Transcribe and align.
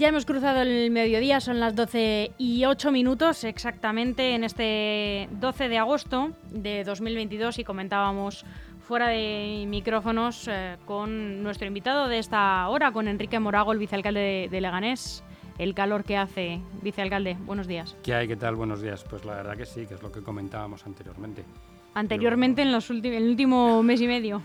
Ya 0.00 0.08
hemos 0.08 0.24
cruzado 0.24 0.62
el 0.62 0.90
mediodía, 0.90 1.40
son 1.40 1.60
las 1.60 1.76
12 1.76 2.32
y 2.38 2.64
8 2.64 2.90
minutos 2.90 3.44
exactamente 3.44 4.34
en 4.34 4.44
este 4.44 5.28
12 5.32 5.68
de 5.68 5.76
agosto 5.76 6.30
de 6.50 6.84
2022 6.84 7.58
y 7.58 7.64
comentábamos 7.64 8.46
fuera 8.80 9.08
de 9.08 9.66
micrófonos 9.68 10.48
eh, 10.48 10.78
con 10.86 11.42
nuestro 11.42 11.66
invitado 11.66 12.08
de 12.08 12.18
esta 12.18 12.66
hora, 12.70 12.92
con 12.92 13.08
Enrique 13.08 13.38
Morago, 13.38 13.72
el 13.72 13.78
vicealcalde 13.78 14.48
de, 14.50 14.60
Leganés. 14.62 15.22
El 15.58 15.74
calor 15.74 16.04
que 16.04 16.16
hace, 16.16 16.62
vicealcalde. 16.80 17.36
Buenos 17.38 17.66
días. 17.66 17.94
¿Qué 18.02 18.14
hay? 18.14 18.26
¿Qué 18.26 18.36
tal? 18.36 18.56
Buenos 18.56 18.80
días. 18.80 19.04
Pues 19.04 19.26
la 19.26 19.34
verdad 19.34 19.54
que 19.54 19.66
sí, 19.66 19.84
que 19.86 19.92
es 19.92 20.02
lo 20.02 20.10
que 20.10 20.22
comentábamos 20.22 20.86
anteriormente. 20.86 21.44
Anteriormente, 21.92 22.62
en, 22.62 22.72
los 22.72 22.88
en 22.88 23.04
el 23.04 23.28
último 23.28 23.82
mes 23.82 24.00
y 24.00 24.06
medio. 24.06 24.40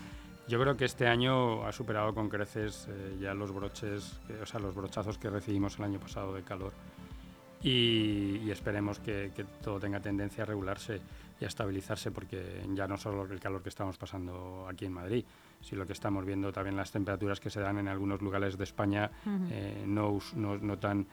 Yo 0.48 0.60
creo 0.60 0.76
que 0.76 0.84
este 0.84 1.08
año 1.08 1.66
ha 1.66 1.72
superado 1.72 2.14
con 2.14 2.28
creces 2.28 2.86
eh, 2.88 3.16
ya 3.20 3.34
los 3.34 3.52
broches, 3.52 4.20
eh, 4.28 4.38
o 4.42 4.46
sea, 4.46 4.60
los 4.60 4.76
brochazos 4.76 5.18
que 5.18 5.28
recibimos 5.28 5.78
el 5.78 5.84
año 5.84 5.98
pasado 5.98 6.32
de 6.32 6.42
calor. 6.42 6.72
Y, 7.62 8.48
esperemos 8.48 9.00
que, 9.00 9.32
todo 9.60 9.80
tenga 9.80 9.98
tendencia 9.98 10.44
a 10.44 10.46
regularse 10.46 11.00
y 11.40 11.44
a 11.44 11.48
estabilizarse, 11.48 12.12
porque 12.12 12.64
ya 12.74 12.86
no 12.86 12.96
solo 12.96 13.24
el 13.24 13.40
calor 13.40 13.60
que 13.60 13.70
estamos 13.70 13.96
pasando 13.96 14.68
aquí 14.70 14.84
en 14.84 14.92
Madrid, 14.92 15.24
sino 15.62 15.84
que 15.84 15.92
estamos 15.92 16.24
viendo 16.24 16.52
también 16.52 16.76
las 16.76 16.92
temperaturas 16.92 17.40
que 17.40 17.50
se 17.50 17.60
dan 17.60 17.78
en 17.78 17.88
algunos 17.88 18.22
lugares 18.22 18.56
de 18.56 18.62
España 18.62 19.10
eh, 19.50 19.82
no, 19.84 20.18
no, 20.36 20.58
no, 20.58 20.78
tan, 20.78 21.08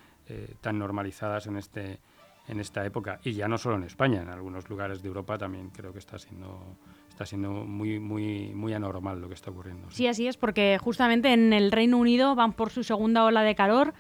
tan 0.62 0.78
normalizadas 0.78 1.48
en, 1.48 1.58
este, 1.58 2.00
en 2.48 2.60
esta 2.60 2.86
época. 2.86 3.20
Y 3.24 3.34
ya 3.34 3.48
no 3.48 3.58
solo 3.58 3.78
en 3.78 3.84
España, 3.84 4.22
en 4.22 4.30
algunos 4.30 4.70
lugares 4.70 5.02
de 5.02 5.08
Europa 5.08 5.40
también 5.40 5.70
creo 5.70 5.92
que 5.92 6.00
está 6.00 6.20
siendo 6.20 6.78
está 7.24 7.30
siendo 7.30 7.52
muy, 7.52 8.00
muy, 8.00 8.52
muy 8.54 8.74
anormal 8.74 9.22
lo 9.22 9.30
que 9.30 9.34
está 9.34 9.50
ocurriendo. 9.50 9.90
Sí. 9.90 10.08
así 10.08 10.28
es, 10.28 10.36
porque 10.36 10.78
justamente 10.82 11.32
en 11.32 11.54
el 11.54 11.72
Reino 11.72 11.98
Unido 11.98 12.36
van 12.36 12.52
por 12.52 12.70
su 12.70 12.84
segunda 12.84 13.24
ola 13.24 13.44
de 13.44 13.56
calor. 13.56 13.94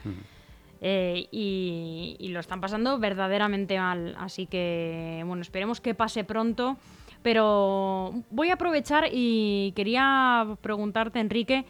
Eh, 0.82 1.28
y, 1.32 2.28
lo 2.30 2.42
están 2.42 2.60
pasando 2.60 3.00
verdaderamente 3.00 3.78
mal. 3.80 4.16
Así 4.20 4.48
que, 4.48 5.24
bueno, 5.26 5.42
esperemos 5.42 5.80
que 5.80 5.96
pase 5.96 6.26
pronto. 6.26 6.76
Pero 7.22 8.14
voy 8.30 8.50
a 8.50 8.56
aprovechar 8.56 9.08
y 9.10 9.72
quería 9.78 10.46
preguntarte, 10.60 11.22
Enrique, 11.22 11.64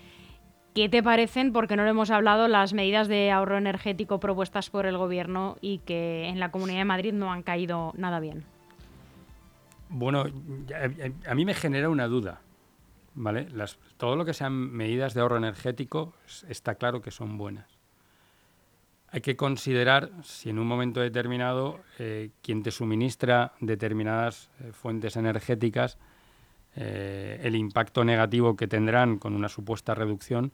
¿qué 0.73 0.89
te 0.89 1.03
parecen, 1.03 1.53
porque 1.53 1.75
no 1.75 1.83
lo 1.83 1.89
hemos 1.91 2.09
hablado, 2.09 2.47
las 2.47 2.73
medidas 2.73 3.07
de 3.07 3.29
ahorro 3.29 3.59
energético 3.59 4.19
propuestas 4.19 4.71
por 4.71 4.87
el 4.87 4.97
Gobierno 4.97 5.57
y 5.61 5.77
que 5.79 6.25
en 6.29 6.39
la 6.39 6.49
Comunidad 6.49 6.79
de 6.79 6.85
Madrid 6.85 7.13
no 7.13 7.31
han 7.31 7.43
caído 7.43 7.93
nada 7.95 8.19
bien? 8.19 8.45
Bueno, 9.95 10.25
a, 11.27 11.35
mí 11.35 11.45
me 11.45 11.53
genera 11.53 11.87
una 11.87 12.07
duda. 12.07 12.41
¿vale? 13.13 13.47
todo 13.97 14.15
lo 14.15 14.25
que 14.25 14.33
sean 14.33 14.53
medidas 14.53 15.13
de 15.13 15.21
ahorro 15.21 15.37
energético 15.37 16.13
está 16.49 16.75
claro 16.75 16.99
que 16.99 17.11
son 17.11 17.37
buenas. 17.37 17.67
Hay 19.09 19.21
que 19.21 19.35
considerar 19.35 20.09
si 20.23 20.49
en 20.49 20.57
un 20.57 20.65
momento 20.65 20.99
determinado 20.99 21.79
eh, 21.99 22.31
quien 22.41 22.63
te 22.63 22.71
suministra 22.71 23.53
determinadas 23.59 24.49
eh, 24.59 24.71
fuentes 24.71 25.15
energéticas, 25.15 25.99
eh, 26.75 27.39
el 27.43 27.55
impacto 27.55 28.03
negativo 28.03 28.55
que 28.55 28.67
tendrán 28.67 29.19
con 29.19 29.35
una 29.35 29.47
supuesta 29.47 29.93
reducción, 29.93 30.51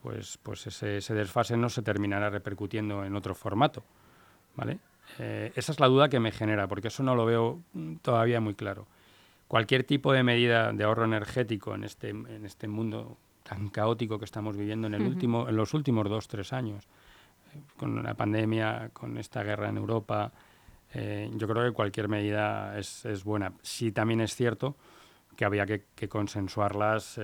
pues, 0.00 0.38
pues 0.44 0.68
ese, 0.68 0.98
ese 0.98 1.14
desfase 1.14 1.56
no 1.56 1.68
se 1.68 1.82
terminará 1.82 2.30
repercutiendo 2.30 3.04
en 3.04 3.16
otro 3.16 3.34
formato. 3.34 3.82
¿vale? 4.54 4.78
Eh, 5.18 5.52
esa 5.54 5.72
es 5.72 5.80
la 5.80 5.86
duda 5.86 6.08
que 6.08 6.20
me 6.20 6.32
genera, 6.32 6.68
porque 6.68 6.88
eso 6.88 7.02
no 7.02 7.14
lo 7.14 7.24
veo 7.24 7.62
todavía 8.02 8.40
muy 8.40 8.54
claro. 8.54 8.86
Cualquier 9.48 9.84
tipo 9.84 10.12
de 10.12 10.22
medida 10.22 10.72
de 10.72 10.84
ahorro 10.84 11.04
energético 11.04 11.74
en 11.74 11.84
este, 11.84 12.10
en 12.10 12.44
este 12.44 12.68
mundo 12.68 13.16
tan 13.42 13.68
caótico 13.68 14.18
que 14.18 14.24
estamos 14.24 14.56
viviendo 14.56 14.88
en, 14.88 14.94
el 14.94 15.02
último, 15.02 15.48
en 15.48 15.56
los 15.56 15.72
últimos 15.72 16.08
dos, 16.08 16.26
tres 16.26 16.52
años, 16.52 16.84
eh, 17.54 17.60
con 17.76 18.02
la 18.02 18.14
pandemia, 18.14 18.90
con 18.92 19.16
esta 19.18 19.42
guerra 19.44 19.68
en 19.68 19.76
Europa, 19.76 20.32
eh, 20.92 21.30
yo 21.34 21.46
creo 21.46 21.64
que 21.64 21.72
cualquier 21.72 22.08
medida 22.08 22.76
es, 22.78 23.04
es, 23.04 23.22
buena. 23.22 23.52
Sí 23.62 23.92
también 23.92 24.20
es 24.20 24.34
cierto 24.34 24.76
que 25.36 25.44
había 25.44 25.66
que, 25.66 26.08
consensuarlas 26.08 27.20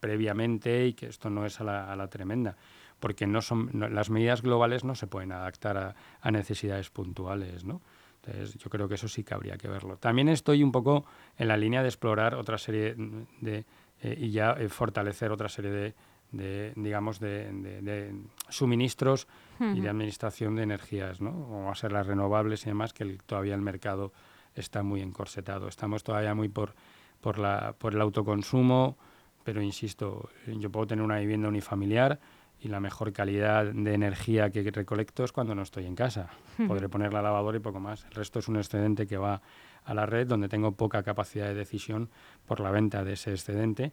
previamente 0.00 0.86
y 0.86 0.94
que 0.94 1.06
esto 1.06 1.28
no 1.28 1.44
es 1.44 1.60
a 1.60 1.64
la, 1.64 1.92
a 1.92 1.96
la 1.96 2.08
tremenda 2.08 2.56
porque 3.02 3.26
no 3.26 3.42
son, 3.42 3.68
las 3.72 4.10
medidas 4.10 4.42
globales 4.42 4.84
no 4.84 4.94
se 4.94 5.08
pueden 5.08 5.32
adaptar 5.32 5.96
a, 6.20 6.30
necesidades 6.30 6.88
puntuales, 6.88 7.64
¿no? 7.64 7.82
Entonces, 8.24 8.54
yo 8.54 8.70
creo 8.70 8.86
que 8.86 8.94
eso 8.94 9.08
sí 9.08 9.24
que 9.24 9.34
habría 9.34 9.58
que 9.58 9.66
verlo. 9.66 9.96
También 9.96 10.28
estoy 10.28 10.62
un 10.62 10.70
poco 10.70 11.04
en 11.36 11.48
la 11.48 11.56
línea 11.56 11.82
de 11.82 11.88
explorar 11.88 12.36
otra 12.36 12.58
serie 12.58 12.94
de, 13.40 13.64
eh, 14.00 14.16
y 14.16 14.30
ya 14.30 14.52
eh, 14.52 14.68
fortalecer 14.68 15.32
otra 15.32 15.48
serie 15.48 15.96
de, 16.30 16.72
digamos, 16.76 17.18
de, 17.18 18.14
suministros 18.48 19.26
y 19.58 19.80
de 19.80 19.88
administración 19.88 20.54
de 20.54 20.62
energías, 20.62 21.20
¿no? 21.20 21.32
Como 21.32 21.72
a 21.72 21.74
ser 21.74 21.90
las 21.90 22.06
renovables 22.06 22.62
y 22.62 22.66
demás, 22.66 22.92
que 22.92 23.18
todavía 23.26 23.56
el 23.56 23.62
mercado 23.62 24.12
está 24.54 24.84
muy 24.84 25.00
encorsetado. 25.00 25.66
Estamos 25.66 26.04
todavía 26.04 26.36
muy 26.36 26.48
por, 26.48 26.76
por, 27.20 27.40
la, 27.40 27.74
por 27.76 27.94
el 27.94 28.00
autoconsumo, 28.00 28.96
pero 29.42 29.60
insisto, 29.60 30.30
yo 30.46 30.70
puedo 30.70 30.86
tener 30.86 31.04
una 31.04 31.18
vivienda 31.18 31.48
unifamiliar, 31.48 32.20
y 32.62 32.68
la 32.68 32.78
mejor 32.78 33.12
calidad 33.12 33.64
de 33.64 33.94
energía 33.94 34.50
que 34.50 34.62
recolecto 34.70 35.24
es 35.24 35.32
cuando 35.32 35.54
no 35.54 35.62
estoy 35.62 35.84
en 35.84 35.96
casa. 35.96 36.30
Podré 36.68 36.88
poner 36.88 37.12
la 37.12 37.20
lavadora 37.20 37.56
y 37.56 37.60
poco 37.60 37.80
más. 37.80 38.04
El 38.04 38.12
resto 38.12 38.38
es 38.38 38.46
un 38.46 38.56
excedente 38.56 39.06
que 39.06 39.16
va 39.16 39.42
a 39.84 39.94
la 39.94 40.06
red 40.06 40.28
donde 40.28 40.48
tengo 40.48 40.72
poca 40.72 41.02
capacidad 41.02 41.46
de 41.46 41.54
decisión 41.54 42.08
por 42.46 42.60
la 42.60 42.70
venta 42.70 43.02
de 43.02 43.14
ese 43.14 43.32
excedente 43.32 43.92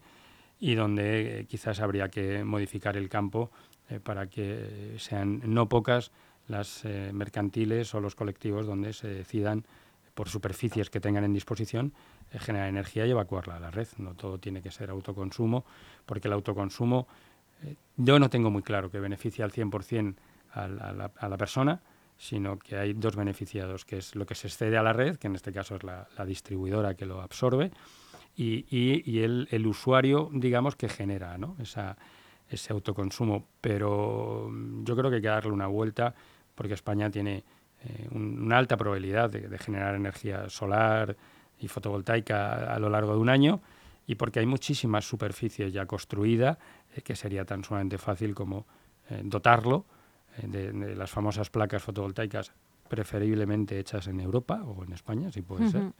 y 0.60 0.76
donde 0.76 1.40
eh, 1.40 1.46
quizás 1.46 1.80
habría 1.80 2.10
que 2.10 2.44
modificar 2.44 2.96
el 2.96 3.10
campo 3.10 3.50
eh, 3.90 4.00
para 4.00 4.28
que 4.28 4.96
sean 5.00 5.42
no 5.46 5.68
pocas 5.68 6.12
las 6.48 6.86
eh, 6.86 7.10
mercantiles 7.12 7.96
o 7.96 8.02
los 8.02 8.14
colectivos 8.14 8.68
donde 8.68 8.94
se 8.94 9.08
decidan 9.08 9.66
por 10.14 10.30
superficies 10.30 10.92
que 10.92 11.00
tengan 11.00 11.24
en 11.24 11.34
disposición 11.34 11.94
generar 12.32 12.68
energía 12.68 13.08
y 13.08 13.12
evacuarla 13.12 13.56
a 13.56 13.60
la 13.60 13.72
red. 13.72 13.88
No 13.98 14.14
todo 14.14 14.38
tiene 14.38 14.62
que 14.62 14.70
ser 14.70 14.92
autoconsumo, 14.92 15.66
porque 16.06 16.28
el 16.28 16.34
autoconsumo 16.34 17.08
yo 17.98 18.20
no 18.20 18.30
tengo 18.30 18.50
muy 18.50 18.64
claro 18.64 18.90
que 18.90 19.00
beneficia 19.00 19.46
al 19.46 19.52
100% 19.52 20.16
a 20.52 20.68
la, 20.68 21.12
a 21.18 21.30
la 21.30 21.38
persona, 21.38 21.82
sino 22.20 22.60
que 22.60 22.76
hay 22.76 22.94
dos 22.94 23.16
beneficiados, 23.16 23.86
que 23.86 23.98
es 23.98 24.14
lo 24.14 24.26
que 24.26 24.36
se 24.36 24.48
excede 24.48 24.78
a 24.78 24.84
la 24.84 24.92
red, 24.92 25.16
que 25.16 25.28
en 25.28 25.36
este 25.36 25.54
caso 25.54 25.78
es 25.78 25.84
la, 25.84 26.06
distribuidora 26.28 26.94
que 26.94 27.06
lo 27.06 27.22
absorbe, 27.22 27.72
y, 28.36 29.22
el, 29.22 29.66
usuario, 29.66 30.30
digamos, 30.34 30.76
que 30.76 30.90
genera 30.90 31.38
¿no? 31.38 31.56
Ese 32.50 32.74
autoconsumo. 32.74 33.48
Pero 33.62 34.50
mm, 34.52 34.84
yo 34.84 34.96
creo 34.98 35.10
que 35.10 35.18
hay 35.18 35.22
que 35.22 35.30
darle 35.30 35.52
una 35.52 35.68
vuelta, 35.68 36.14
porque 36.56 36.74
España 36.74 37.10
tiene 37.10 37.44
eh, 37.86 38.08
una 38.12 38.58
alta 38.58 38.76
probabilidad 38.76 39.30
de, 39.30 39.48
de, 39.48 39.58
generar 39.58 39.96
energía 39.96 40.50
solar 40.50 41.16
y 41.58 41.70
fotovoltaica 41.70 42.74
a 42.74 42.80
lo 42.80 42.90
largo 42.90 43.14
de 43.14 43.20
un 43.20 43.30
año, 43.30 43.62
y 44.08 44.16
porque 44.16 44.40
hay 44.40 44.46
muchísima 44.46 45.00
superficie 45.00 45.72
ya 45.72 45.86
construida 45.86 46.60
eh, 46.96 47.02
que 47.02 47.16
sería 47.16 47.46
tan 47.46 47.64
sumamente 47.64 47.98
fácil 47.98 48.34
como 48.34 48.66
eh, 49.10 49.22
dotarlo 49.24 49.86
eh, 50.38 50.48
de, 50.48 50.96
las 50.96 51.10
famosas 51.10 51.50
placas 51.50 51.84
fotovoltaicas 51.84 52.52
preferiblemente 52.88 53.80
hechas 53.80 54.08
en 54.08 54.20
Europa 54.20 54.64
o 54.64 54.84
en 54.84 54.94
España, 54.94 55.32
si 55.32 55.42
puede 55.42 55.70
ser. 55.70 55.92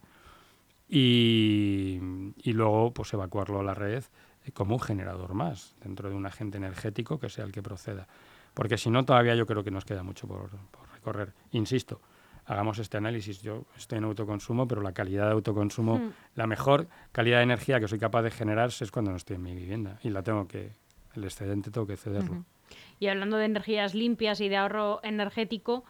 Y, 0.88 2.00
y, 2.42 2.52
luego 2.52 2.92
pues 2.92 3.12
evacuarlo 3.12 3.60
a 3.60 3.62
la 3.62 3.74
red 3.74 4.02
como 4.54 4.74
un 4.74 4.80
generador 4.80 5.34
más 5.34 5.76
dentro 5.84 6.08
de 6.08 6.16
un 6.16 6.26
agente 6.26 6.58
energético 6.58 7.20
que 7.20 7.28
sea 7.28 7.44
el 7.44 7.52
que 7.52 7.62
proceda. 7.62 8.08
Porque 8.54 8.76
si 8.76 8.90
no, 8.90 9.04
todavía 9.04 9.36
yo 9.36 9.46
creo 9.46 9.62
que 9.62 9.70
nos 9.70 9.84
queda 9.84 10.02
mucho 10.02 10.26
por, 10.26 10.50
por 10.50 10.90
recorrer. 10.92 11.32
Insisto, 11.52 12.00
hagamos 12.50 12.78
este 12.78 12.96
análisis. 12.96 13.40
Yo 13.42 13.64
estoy 13.76 13.98
en 13.98 14.04
autoconsumo, 14.04 14.66
pero 14.66 14.82
la 14.82 14.92
calidad 14.92 15.26
de 15.26 15.32
autoconsumo, 15.32 16.12
la 16.34 16.46
mejor 16.46 16.88
calidad 17.12 17.38
de 17.38 17.44
energía 17.44 17.78
que 17.78 17.86
soy 17.86 17.98
capaz 17.98 18.22
de 18.22 18.30
generar 18.30 18.70
es 18.70 18.90
cuando 18.90 19.12
no 19.12 19.16
estoy 19.16 19.36
en 19.36 19.42
mi 19.42 19.54
vivienda 19.54 19.98
y 20.02 20.10
la 20.10 20.22
tengo 20.22 20.48
que, 20.48 20.72
el 21.14 21.24
excedente 21.24 21.70
tengo 21.70 21.86
que 21.86 21.96
cederlo. 21.96 22.44
Y 22.98 23.08
hablando 23.08 23.36
de 23.36 23.46
energías 23.46 23.94
limpias 23.94 24.40
y 24.40 24.48
de 24.48 24.56
ahorro 24.56 25.00
energético, 25.02 25.84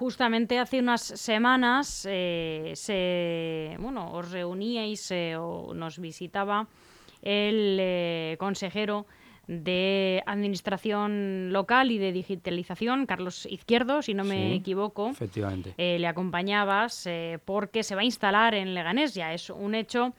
justamente 0.00 0.58
hace 0.58 0.78
unas 0.78 1.02
semanas 1.02 2.06
eh, 2.08 2.72
se, 2.74 3.76
bueno, 3.80 4.12
os 4.12 4.30
reuníais 4.30 5.10
eh, 5.10 5.36
o 5.36 5.74
nos 5.74 5.98
visitaba 5.98 6.68
el 7.20 7.76
eh, 7.78 8.36
consejero 8.38 9.06
de 9.46 10.22
Administración 10.24 11.52
Local 11.52 11.90
y 11.90 11.98
de 11.98 12.12
Digitalización, 12.12 13.04
Carlos 13.04 13.44
Izquierdo, 13.44 14.00
si 14.00 14.14
no 14.14 14.24
me 14.24 14.54
equivoco. 14.54 15.10
Efectivamente. 15.10 15.74
Le 15.76 16.06
acompañabas 16.06 17.08
porque 17.44 17.82
se 17.82 17.96
va 17.96 18.02
a 18.02 18.04
instalar 18.04 18.54
en 18.54 18.74
Leganés, 18.74 19.12
ya 19.12 19.34
es 19.34 19.50
un 19.50 19.74
hecho, 19.74 20.14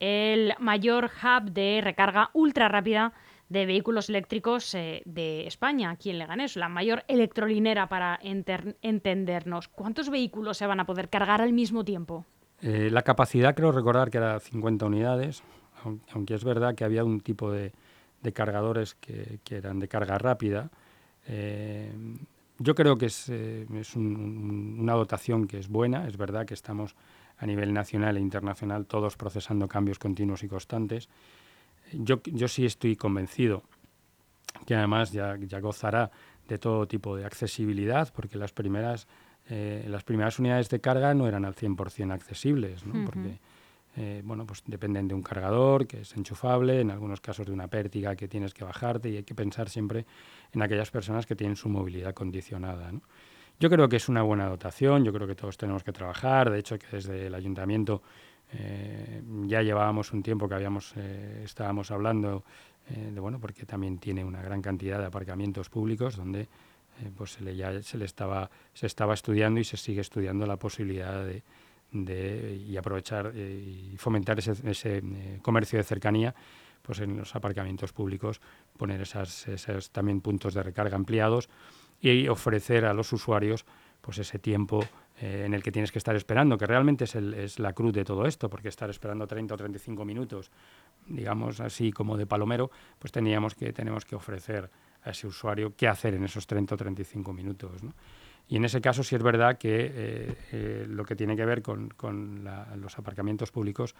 el 0.00 0.52
mayor 0.58 1.10
hub 1.22 1.50
de 1.50 1.80
recarga 1.82 2.30
ultra 2.34 2.68
rápida 2.68 3.14
de 3.54 3.64
vehículos 3.64 4.10
eléctricos 4.10 4.74
eh, 4.74 5.00
de 5.06 5.46
España, 5.46 5.90
aquí 5.90 6.10
en 6.10 6.18
Leganés, 6.18 6.56
la 6.56 6.68
mayor 6.68 7.04
electrolinera 7.08 7.88
para 7.88 8.18
entendernos. 8.22 9.68
¿Cuántos 9.68 10.10
vehículos 10.10 10.58
se 10.58 10.66
van 10.66 10.80
a 10.80 10.84
poder 10.84 11.08
cargar 11.08 11.40
al 11.40 11.54
mismo 11.54 11.84
tiempo? 11.84 12.26
la 12.60 13.02
capacidad, 13.02 13.54
creo 13.54 13.72
recordar 13.72 14.10
que 14.10 14.16
era 14.16 14.40
50 14.40 14.86
unidades, 14.86 15.42
aunque 16.12 16.34
es 16.34 16.44
verdad 16.44 16.74
que 16.74 16.84
había 16.84 17.04
un 17.04 17.20
tipo 17.20 17.52
de, 17.52 17.72
cargadores 18.32 18.94
que, 18.94 19.38
eran 19.50 19.80
de 19.80 19.88
carga 19.88 20.16
rápida, 20.16 20.70
eh, 21.26 21.92
yo 22.58 22.74
creo 22.74 22.96
que 22.96 23.06
es, 23.06 23.28
eh, 23.28 23.66
una 23.96 24.94
dotación 24.94 25.46
que 25.46 25.58
es 25.58 25.68
buena, 25.68 26.06
es 26.06 26.16
verdad 26.16 26.46
que 26.46 26.54
estamos 26.54 26.94
a 27.36 27.46
nivel 27.46 27.72
nacional 27.72 28.16
e 28.16 28.20
internacional 28.20 28.86
todos 28.86 29.16
procesando 29.16 29.66
cambios 29.66 29.98
continuos 29.98 30.42
y 30.44 30.48
constantes. 30.48 31.08
Yo, 31.92 32.20
yo 32.24 32.48
sí 32.48 32.66
estoy 32.66 32.96
convencido 32.96 33.62
que 34.66 34.74
además 34.74 35.12
ya, 35.12 35.36
ya 35.36 35.60
gozará 35.60 36.10
de 36.48 36.58
todo 36.58 36.86
tipo 36.86 37.16
de 37.16 37.24
accesibilidad, 37.24 38.12
porque 38.14 38.38
las 38.38 38.52
primeras, 38.52 39.06
eh, 39.48 39.84
las 39.88 40.04
primeras 40.04 40.38
unidades 40.38 40.68
de 40.68 40.80
carga 40.80 41.14
no 41.14 41.26
eran 41.26 41.44
al 41.44 41.54
100% 41.54 42.12
accesibles, 42.12 42.84
¿no? 42.86 43.04
porque 43.04 43.38
eh, 43.96 44.22
bueno, 44.24 44.44
pues 44.44 44.62
dependen 44.66 45.06
de 45.06 45.14
un 45.14 45.22
cargador 45.22 45.86
que 45.86 46.00
es 46.00 46.16
enchufable, 46.16 46.80
en 46.80 46.90
algunos 46.90 47.20
casos 47.20 47.46
de 47.46 47.52
una 47.52 47.68
pértiga 47.68 48.16
que 48.16 48.26
tienes 48.26 48.52
que 48.52 48.64
bajarte 48.64 49.08
y 49.08 49.16
hay 49.18 49.22
que 49.22 49.34
pensar 49.34 49.68
siempre 49.68 50.04
en 50.52 50.62
aquellas 50.62 50.90
personas 50.90 51.26
que 51.26 51.36
tienen 51.36 51.56
su 51.56 51.68
movilidad 51.68 52.12
condicionada. 52.12 52.90
Yo 53.60 53.70
creo 53.70 53.88
que 53.88 53.96
es 53.96 54.08
una 54.08 54.22
buena 54.22 54.48
dotación, 54.48 55.04
yo 55.04 55.12
creo 55.12 55.28
que 55.28 55.36
todos 55.36 55.56
tenemos 55.56 55.84
que 55.84 55.92
trabajar, 55.92 56.50
de 56.50 56.58
hecho 56.58 56.76
que 56.76 56.88
desde 56.90 57.28
el 57.28 57.34
ayuntamiento 57.36 58.02
eh, 58.54 59.22
ya 59.46 59.62
llevábamos 59.62 60.12
un 60.12 60.22
tiempo 60.22 60.48
que 60.48 60.54
habíamos, 60.54 60.92
eh, 60.96 61.42
estábamos 61.44 61.90
hablando 61.90 62.44
de, 62.88 63.18
bueno, 63.18 63.38
porque 63.40 63.64
también 63.64 63.98
tiene 63.98 64.24
una 64.24 64.42
gran 64.42 64.60
cantidad 64.60 64.98
de 64.98 65.06
aparcamientos 65.06 65.70
públicos 65.70 66.16
donde 66.16 66.48
pues 67.16 67.32
se 67.32 67.42
le, 67.42 67.56
ya 67.56 67.82
se 67.82 67.96
le 67.96 68.04
estaba, 68.04 68.50
se 68.74 68.86
estaba 68.86 69.14
estudiando 69.14 69.58
y 69.58 69.64
se 69.64 69.78
sigue 69.78 70.02
estudiando 70.02 70.46
la 70.46 70.56
posibilidad 70.56 71.24
de 71.24 71.42
de, 71.94 72.60
y 72.68 72.76
aprovechar 72.76 73.32
eh, 73.34 73.90
y 73.92 73.96
fomentar 73.96 74.38
ese, 74.38 74.54
ese 74.64 74.98
eh, 74.98 75.38
comercio 75.40 75.78
de 75.78 75.84
cercanía 75.84 76.34
pues 76.82 77.00
en 77.00 77.16
los 77.16 77.34
aparcamientos 77.34 77.94
públicos, 77.94 78.42
poner 78.76 79.00
esas, 79.00 79.48
esos 79.48 79.90
también 79.90 80.20
puntos 80.20 80.52
de 80.52 80.62
recarga 80.62 80.96
ampliados 80.96 81.48
y 81.98 82.28
ofrecer 82.28 82.84
a 82.84 82.92
los 82.92 83.10
usuarios 83.14 83.64
pues 84.02 84.18
ese 84.18 84.38
tiempo 84.38 84.84
eh, 85.20 85.44
en 85.46 85.54
el 85.54 85.62
que 85.62 85.70
tienes 85.70 85.92
que 85.92 85.98
estar 85.98 86.16
esperando, 86.16 86.58
que 86.58 86.66
realmente 86.66 87.04
es, 87.04 87.14
el, 87.14 87.34
es, 87.34 87.58
la 87.58 87.72
cruz 87.72 87.92
de 87.92 88.04
todo 88.04 88.26
esto, 88.26 88.50
porque 88.50 88.68
estar 88.68 88.90
esperando 88.90 89.26
30 89.26 89.54
o 89.54 89.56
35 89.56 90.04
minutos, 90.04 90.50
digamos 91.06 91.60
así 91.60 91.92
como 91.92 92.16
de 92.16 92.26
palomero, 92.26 92.70
pues 92.98 93.12
teníamos 93.12 93.54
que, 93.54 93.72
tenemos 93.72 94.04
que 94.04 94.16
ofrecer 94.16 94.70
a 95.04 95.10
ese 95.10 95.26
usuario 95.26 95.74
qué 95.76 95.86
hacer 95.86 96.14
en 96.14 96.24
esos 96.24 96.46
30 96.46 96.74
o 96.74 96.78
35 96.78 97.32
minutos. 97.32 97.82
Y 98.48 98.56
en 98.56 98.64
ese 98.64 98.80
caso 98.80 99.02
sí 99.02 99.14
es 99.14 99.22
verdad 99.22 99.56
que 99.56 99.90
eh, 99.94 100.36
eh, 100.52 100.86
lo 100.88 101.04
que 101.04 101.16
tiene 101.16 101.34
que 101.36 101.46
ver 101.46 101.62
con, 101.62 101.92
los 102.76 102.98
aparcamientos 102.98 103.50
públicos 103.50 103.94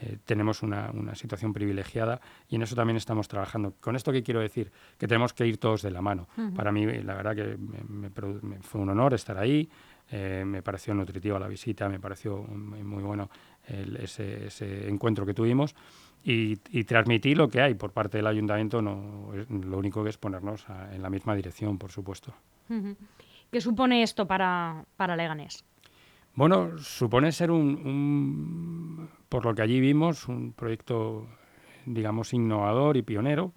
eh, 0.00 0.18
tenemos 0.24 0.62
una, 0.62 0.92
situación 1.14 1.52
privilegiada 1.52 2.20
y 2.48 2.56
en 2.56 2.62
eso 2.62 2.74
también 2.74 2.96
estamos 2.96 3.28
trabajando. 3.28 3.74
¿Con 3.80 3.96
esto 3.96 4.12
qué 4.12 4.22
quiero 4.22 4.40
decir? 4.40 4.70
Que 4.96 5.08
tenemos 5.08 5.32
que 5.32 5.46
ir 5.46 5.58
todos 5.58 5.82
de 5.82 5.90
la 5.90 6.00
mano. 6.00 6.28
Para 6.54 6.70
mí, 6.72 6.86
la 7.02 7.14
verdad 7.14 7.34
que 7.34 7.56
me, 7.56 8.10
fue 8.60 8.80
un 8.80 8.90
honor 8.90 9.14
estar 9.14 9.36
ahí, 9.38 9.68
me 10.10 10.62
pareció 10.62 10.94
nutritiva 10.94 11.38
la 11.38 11.48
visita, 11.48 11.88
me 11.88 11.98
pareció 12.00 12.36
muy, 12.38 13.02
bueno 13.02 13.28
ese, 13.66 14.88
encuentro 14.88 15.26
que 15.26 15.34
tuvimos. 15.34 15.74
Y, 16.24 16.56
transmitir 16.84 17.36
lo 17.38 17.48
que 17.48 17.60
hay 17.60 17.74
por 17.74 17.92
parte 17.92 18.18
del 18.18 18.26
ayuntamiento, 18.26 18.82
no, 18.82 19.32
lo 19.48 19.78
único 19.78 20.02
que 20.04 20.10
es 20.10 20.18
ponernos 20.18 20.66
en 20.92 21.02
la 21.02 21.10
misma 21.10 21.34
dirección, 21.34 21.78
por 21.78 21.90
supuesto. 21.90 22.32
¿Qué 23.50 23.60
supone 23.60 24.02
esto 24.02 24.26
para, 24.26 24.84
para 24.96 25.16
Leganés? 25.16 25.64
Bueno, 26.38 26.78
supone 26.78 27.32
ser 27.32 27.50
un, 27.50 29.08
por 29.28 29.44
lo 29.44 29.54
que 29.54 29.62
allí 29.62 29.80
vimos, 29.80 30.28
un 30.28 30.52
proyecto, 30.52 31.26
digamos, 31.86 32.32
innovador 32.32 32.96
y 32.96 33.02
pionero 33.02 33.52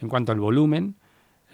en 0.00 0.08
cuanto 0.08 0.32
al 0.32 0.40
volumen, 0.40 0.96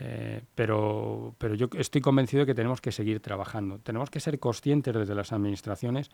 eh, 0.01 0.43
pero, 0.55 1.35
pero 1.39 1.55
yo 1.55 1.69
estoy 1.77 2.01
convencido 2.01 2.43
de 2.43 2.47
que 2.47 2.55
tenemos 2.55 2.81
que 2.81 2.93
seguir 2.93 3.21
trabajando. 3.21 3.79
Tenemos 3.81 4.11
que 4.11 4.21
ser 4.21 4.39
conscientes 4.39 4.95
desde 4.95 5.15
las 5.15 5.33
administraciones 5.33 6.11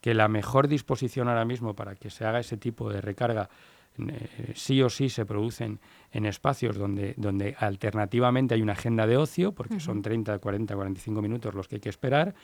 que 0.00 0.14
la 0.14 0.28
mejor 0.28 0.68
disposición 0.68 1.28
ahora 1.28 1.44
mismo 1.44 1.74
para 1.74 1.94
que 1.94 2.10
se 2.10 2.24
haga 2.24 2.40
ese 2.40 2.56
tipo 2.56 2.90
de 2.90 3.00
recarga 3.00 3.48
eh, 3.96 4.52
sí 4.56 4.82
o 4.82 4.90
sí 4.90 5.08
se 5.08 5.24
producen 5.24 5.78
en 6.10 6.26
espacios 6.26 6.76
donde, 6.76 7.14
donde 7.16 7.54
alternativamente 7.58 8.54
hay 8.54 8.62
una 8.62 8.72
agenda 8.72 9.06
de 9.06 9.16
ocio, 9.16 9.52
porque 9.52 9.78
son 9.78 10.02
30, 10.02 10.38
40, 10.38 10.74
45 10.74 11.22
minutos 11.22 11.54
los 11.54 11.68
que 11.68 11.76
hay 11.76 11.80
que 11.80 11.90
esperar, 11.90 12.34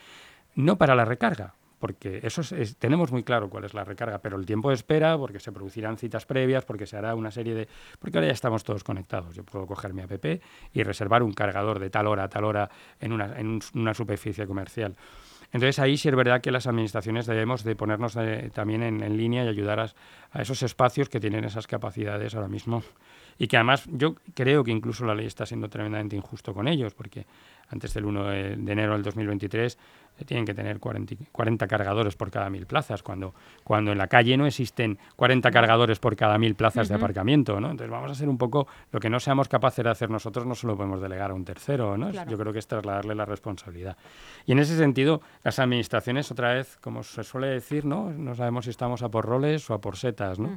no 0.55 0.77
para 0.77 0.95
la 0.95 1.03
recarga, 1.03 1.55
porque 1.81 2.21
eso 2.23 2.41
tenemos 2.77 3.11
muy 3.11 3.23
claro 3.23 3.49
cuál 3.49 3.65
es 3.65 3.73
la 3.73 3.83
recarga, 3.83 4.19
pero 4.19 4.37
el 4.37 4.45
tiempo 4.45 4.69
de 4.69 4.75
espera, 4.75 5.17
porque 5.17 5.39
se 5.39 5.51
producirán 5.51 5.97
citas 5.97 6.25
previas, 6.27 6.63
porque 6.63 6.85
se 6.85 6.95
hará 6.95 7.15
una 7.15 7.31
serie 7.31 7.55
de... 7.55 7.67
Porque 7.99 8.19
ahora 8.19 8.27
ya 8.27 8.33
estamos 8.33 8.63
todos 8.63 8.83
conectados. 8.83 9.35
Yo 9.35 9.43
puedo 9.43 9.65
coger 9.65 9.93
mi 9.93 10.03
app 10.03 10.25
y 10.73 10.83
reservar 10.83 11.23
un 11.23 11.33
cargador 11.33 11.79
de 11.79 11.89
tal 11.89 12.05
hora 12.05 12.25
a 12.25 12.29
tal 12.29 12.43
hora 12.45 12.69
en 12.99 13.11
una, 13.11 13.37
en 13.39 13.59
una 13.73 13.93
superficie 13.95 14.45
comercial. 14.45 14.95
Entonces 15.51 15.79
ahí 15.79 15.97
sí 15.97 16.07
es 16.07 16.15
verdad 16.15 16.39
que 16.39 16.51
las 16.51 16.67
administraciones 16.67 17.25
debemos 17.25 17.63
de 17.63 17.75
ponernos 17.75 18.17
también 18.53 18.83
en, 18.83 19.17
línea 19.17 19.43
y 19.43 19.47
ayudar 19.47 19.79
a, 19.79 20.41
esos 20.41 20.63
espacios 20.63 21.09
que 21.09 21.19
tienen 21.19 21.43
esas 21.43 21.67
capacidades 21.67 22.35
ahora 22.35 22.47
mismo 22.47 22.83
y 23.41 23.47
que 23.47 23.57
además 23.57 23.85
yo 23.91 24.13
creo 24.35 24.63
que 24.63 24.69
incluso 24.69 25.03
la 25.03 25.15
ley 25.15 25.25
está 25.25 25.47
siendo 25.47 25.67
tremendamente 25.67 26.15
injusto 26.15 26.53
con 26.53 26.67
ellos 26.67 26.93
porque 26.93 27.25
antes 27.69 27.91
del 27.95 28.05
1 28.05 28.25
de, 28.25 28.53
enero 28.53 28.93
del 28.93 29.01
2023 29.01 29.79
eh, 30.19 30.25
tienen 30.25 30.45
que 30.45 30.53
tener 30.53 30.77
40, 30.79 31.67
cargadores 31.67 32.15
por 32.15 32.29
cada 32.29 32.51
mil 32.51 32.67
plazas, 32.67 33.01
cuando, 33.01 33.33
cuando 33.63 33.93
en 33.93 33.97
la 33.97 34.05
calle 34.05 34.37
no 34.37 34.45
existen 34.45 34.99
40 35.15 35.49
cargadores 35.49 35.97
por 35.97 36.15
cada 36.15 36.37
mil 36.37 36.53
plazas 36.53 36.87
de 36.87 36.93
aparcamiento. 36.93 37.59
¿no? 37.59 37.71
Entonces 37.71 37.89
vamos 37.89 38.09
a 38.09 38.11
hacer 38.11 38.29
un 38.29 38.37
poco 38.37 38.67
lo 38.91 38.99
que 38.99 39.09
no 39.09 39.19
seamos 39.19 39.47
capaces 39.47 39.83
de 39.83 39.89
hacer 39.89 40.11
nosotros, 40.11 40.45
no 40.45 40.53
se 40.53 40.67
lo 40.67 40.77
podemos 40.77 41.01
delegar 41.01 41.31
a 41.31 41.33
un 41.33 41.43
tercero. 41.43 41.97
¿no? 41.97 42.11
Yo 42.11 42.37
creo 42.37 42.53
que 42.53 42.59
es 42.59 42.67
trasladarle 42.67 43.15
la 43.15 43.25
responsabilidad. 43.25 43.97
Y 44.45 44.51
en 44.51 44.59
ese 44.59 44.77
sentido, 44.77 45.19
las 45.43 45.57
administraciones, 45.57 46.29
otra 46.29 46.53
vez, 46.53 46.77
como 46.79 47.01
se 47.01 47.23
suele 47.23 47.47
decir, 47.47 47.85
no, 47.85 48.11
no 48.11 48.35
sabemos 48.35 48.65
si 48.65 48.69
estamos 48.69 49.01
a 49.01 49.09
por 49.09 49.25
roles 49.25 49.67
o 49.71 49.73
a 49.73 49.81
por 49.81 49.97
setas. 49.97 50.37
¿no? 50.37 50.55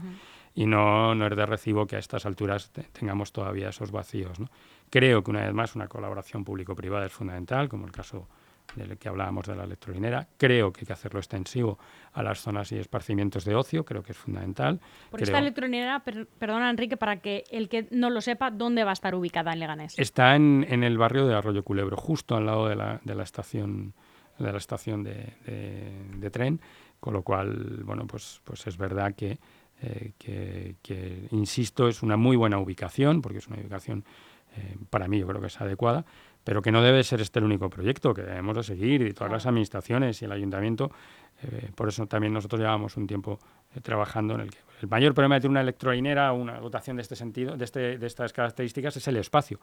Y 0.54 0.66
no, 0.66 1.14
no 1.14 1.26
es 1.26 1.36
de 1.36 1.46
recibo 1.46 1.86
que 1.86 1.96
a 1.96 1.98
estas 1.98 2.26
alturas 2.26 2.70
tengamos 2.92 3.32
todavía 3.32 3.70
esos 3.70 3.90
vacíos. 3.90 4.38
¿no? 4.38 4.48
Creo 4.88 5.24
que 5.24 5.30
una 5.30 5.42
vez 5.42 5.52
más 5.52 5.74
una 5.74 5.88
colaboración 5.88 6.44
público-privada 6.44 7.06
es 7.06 7.12
fundamental, 7.12 7.68
como 7.68 7.86
el 7.86 7.92
caso 7.92 8.28
del 8.76 8.98
que 8.98 9.08
hablábamos 9.08 9.46
de 9.46 9.54
la 9.56 9.64
electrolinera. 9.64 10.26
Creo 10.36 10.72
que 10.72 10.80
hay 10.80 10.86
que 10.86 10.92
hacerlo 10.92 11.20
extensivo 11.20 11.78
a 12.12 12.22
las 12.22 12.40
zonas 12.40 12.72
y 12.72 12.76
esparcimientos 12.76 13.44
de 13.44 13.54
ocio, 13.54 13.84
creo 13.84 14.02
que 14.02 14.12
es 14.12 14.18
fundamental. 14.18 14.80
Por 15.10 15.22
esta 15.22 15.38
electrolinera, 15.38 16.02
perdona 16.38 16.70
Enrique, 16.70 16.96
para 16.96 17.18
que 17.18 17.44
el 17.50 17.68
que 17.68 17.86
no 17.90 18.10
lo 18.10 18.20
sepa, 18.20 18.50
¿dónde 18.50 18.84
va 18.84 18.90
a 18.90 18.94
estar 18.94 19.14
ubicada 19.14 19.52
en 19.52 19.60
Leganés? 19.60 19.98
Está 19.98 20.34
en, 20.34 20.64
el 20.64 20.98
barrio 20.98 21.26
de 21.26 21.34
Arroyo 21.34 21.62
Culebro, 21.62 21.96
justo 21.96 22.36
al 22.36 22.46
lado 22.46 22.68
de 22.68 22.76
la, 22.76 23.00
de 23.04 23.14
la 23.14 23.22
estación, 23.22 23.94
de, 24.38 24.52
la 24.52 24.58
estación 24.58 25.04
de, 25.04 26.30
tren, 26.32 26.60
con 26.98 27.12
lo 27.12 27.22
cual, 27.22 27.82
bueno, 27.84 28.06
pues, 28.06 28.40
pues 28.44 28.66
es 28.66 28.76
verdad 28.76 29.14
que, 29.14 29.38
eh, 29.86 30.12
que, 30.18 30.76
que, 30.82 31.28
insisto, 31.30 31.88
es 31.88 32.02
una 32.02 32.16
muy 32.16 32.36
buena 32.36 32.58
ubicación, 32.58 33.20
porque 33.20 33.38
es 33.38 33.48
una 33.48 33.58
ubicación 33.58 34.04
eh, 34.56 34.76
para 34.88 35.08
mí 35.08 35.18
yo 35.18 35.26
creo 35.26 35.40
que 35.40 35.48
es 35.48 35.60
adecuada, 35.60 36.06
pero 36.42 36.62
que 36.62 36.72
no 36.72 36.80
debe 36.80 37.02
ser 37.04 37.20
este 37.20 37.38
el 37.38 37.44
único 37.44 37.68
proyecto, 37.68 38.14
que 38.14 38.22
debemos 38.22 38.56
de 38.56 38.62
seguir 38.62 39.02
y 39.02 39.12
todas 39.12 39.30
las 39.30 39.46
administraciones 39.46 40.22
y 40.22 40.24
el 40.24 40.32
ayuntamiento. 40.32 40.90
Eh, 41.42 41.70
por 41.74 41.88
eso 41.88 42.06
también 42.06 42.32
nosotros 42.32 42.60
llevamos 42.60 42.96
un 42.96 43.06
tiempo 43.06 43.38
trabajando 43.82 44.34
en 44.36 44.40
el 44.40 44.50
que 44.50 44.58
el 44.84 44.90
mayor 44.90 45.14
problema 45.14 45.36
de 45.36 45.40
tener 45.40 45.50
una 45.50 45.60
electrolinera 45.62 46.32
o 46.32 46.36
una 46.36 46.60
dotación 46.60 46.96
de 46.96 47.02
este 47.02 47.16
sentido, 47.16 47.56
de, 47.56 47.64
este, 47.64 47.98
de 47.98 48.06
estas 48.06 48.32
características, 48.32 48.96
es 48.96 49.08
el 49.08 49.16
espacio. 49.16 49.58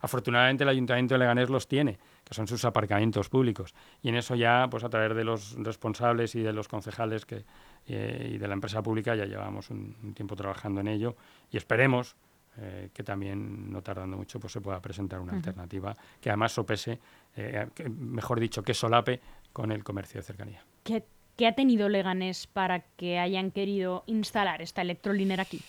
Afortunadamente 0.00 0.64
el 0.64 0.70
ayuntamiento 0.70 1.14
de 1.14 1.20
Leganés 1.20 1.48
los 1.48 1.68
tiene, 1.68 1.98
que 2.24 2.34
son 2.34 2.46
sus 2.46 2.64
aparcamientos 2.64 3.28
públicos. 3.28 3.74
Y 4.02 4.08
en 4.08 4.16
eso 4.16 4.34
ya, 4.34 4.66
pues 4.70 4.84
a 4.84 4.88
través 4.88 5.16
de 5.16 5.24
los 5.24 5.54
responsables 5.58 6.34
y 6.34 6.42
de 6.42 6.52
los 6.52 6.68
concejales 6.68 7.24
que, 7.24 7.44
y 7.86 8.38
de 8.38 8.48
la 8.48 8.54
empresa 8.54 8.82
pública 8.82 9.14
ya 9.14 9.26
llevamos 9.26 9.70
un, 9.70 9.96
un 10.02 10.14
tiempo 10.14 10.34
trabajando 10.34 10.80
en 10.80 10.88
ello 10.88 11.16
y 11.50 11.56
esperemos 11.56 12.16
eh, 12.56 12.90
que 12.92 13.02
también, 13.02 13.72
no 13.72 13.82
tardando 13.82 14.16
mucho, 14.16 14.38
pues 14.38 14.52
se 14.52 14.60
pueda 14.60 14.80
presentar 14.80 15.20
una 15.20 15.32
alternativa 15.32 15.96
que 16.20 16.30
además 16.30 16.52
sopese, 16.52 17.00
eh, 17.36 17.66
mejor 17.98 18.38
dicho, 18.38 18.62
que 18.62 18.72
solape 18.72 19.20
con 19.52 19.72
el 19.72 19.82
comercio 19.82 20.20
de 20.20 20.24
cercanía. 20.24 20.64
¿Qué, 20.84 21.04
¿Qué, 21.36 21.46
ha 21.46 21.54
tenido 21.54 21.88
Leganés 21.88 22.46
para 22.46 22.80
que 22.96 23.18
hayan 23.18 23.50
querido 23.50 24.04
instalar 24.06 24.62
esta 24.62 24.82
electrolinera 24.82 25.42
aquí? 25.42 25.60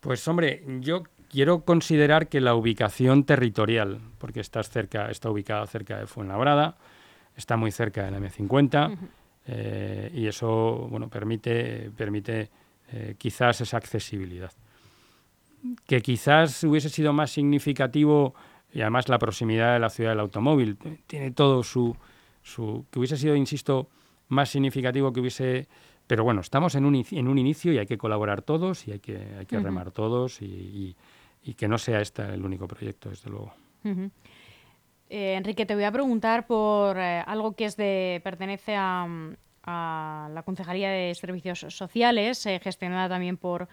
Pues 0.00 0.26
hombre, 0.28 0.62
yo 0.80 1.04
quiero 1.28 1.64
considerar 1.64 2.28
que 2.28 2.40
la 2.40 2.54
ubicación 2.54 3.24
territorial, 3.24 4.00
porque 4.18 4.40
está, 4.40 4.62
cerca, 4.62 5.10
está 5.10 5.30
ubicada 5.30 5.66
cerca 5.66 5.98
de 5.98 6.06
Fuenlabrada, 6.06 6.76
está 7.36 7.56
muy 7.56 7.70
cerca 7.70 8.04
de 8.04 8.10
la 8.10 8.18
M50, 8.18 8.98
eh, 9.46 10.10
y 10.14 10.26
eso 10.26 10.88
bueno, 10.90 11.08
permite, 11.08 11.90
permite 11.96 12.50
quizás 13.16 13.62
esa 13.62 13.78
accesibilidad 13.78 14.52
que 15.86 16.00
quizás 16.00 16.64
hubiese 16.64 16.88
sido 16.88 17.12
más 17.12 17.30
significativo 17.30 18.34
y 18.72 18.80
además 18.80 19.08
la 19.08 19.18
proximidad 19.18 19.74
de 19.74 19.78
la 19.78 19.90
ciudad 19.90 20.10
del 20.10 20.20
automóvil 20.20 20.76
tiene 21.06 21.30
todo 21.30 21.62
su, 21.62 21.96
su 22.42 22.86
que 22.90 22.98
hubiese 22.98 23.16
sido, 23.16 23.36
insisto, 23.36 23.88
más 24.32 24.48
significativo 24.50 25.12
que 25.12 25.20
hubiese 25.20 25.68
pero 26.06 26.24
bueno, 26.24 26.40
estamos 26.40 26.74
en 26.74 26.84
un, 26.84 27.04
en 27.10 27.28
un 27.28 27.38
inicio 27.38 27.72
y 27.72 27.78
hay 27.78 27.86
que 27.86 27.96
colaborar 27.96 28.42
todos 28.42 28.86
y 28.88 28.92
hay 28.92 28.98
que, 28.98 29.16
hay 29.38 29.46
que 29.46 29.58
remar 29.58 29.92
todos 29.92 30.42
y, 30.42 30.96
y, 31.42 31.54
que 31.54 31.68
no 31.68 31.78
sea 31.78 32.00
este 32.00 32.22
el 32.22 32.44
único 32.44 32.66
proyecto, 32.66 33.08
desde 33.08 33.30
luego. 33.30 33.54
Eh, 35.08 35.34
Enrique, 35.34 35.64
te 35.64 35.74
voy 35.74 35.84
a 35.84 35.92
preguntar 35.92 36.46
por 36.46 36.98
eh, 36.98 37.22
algo 37.26 37.52
que 37.52 37.66
es 37.66 37.76
de 37.76 38.20
pertenece 38.24 38.74
a, 38.76 39.08
la 39.64 40.42
Concejalía 40.44 40.90
de 40.90 41.14
Servicios 41.14 41.60
Sociales, 41.60 42.42
gestionada 42.62 43.08
también 43.08 43.36
por, 43.36 43.68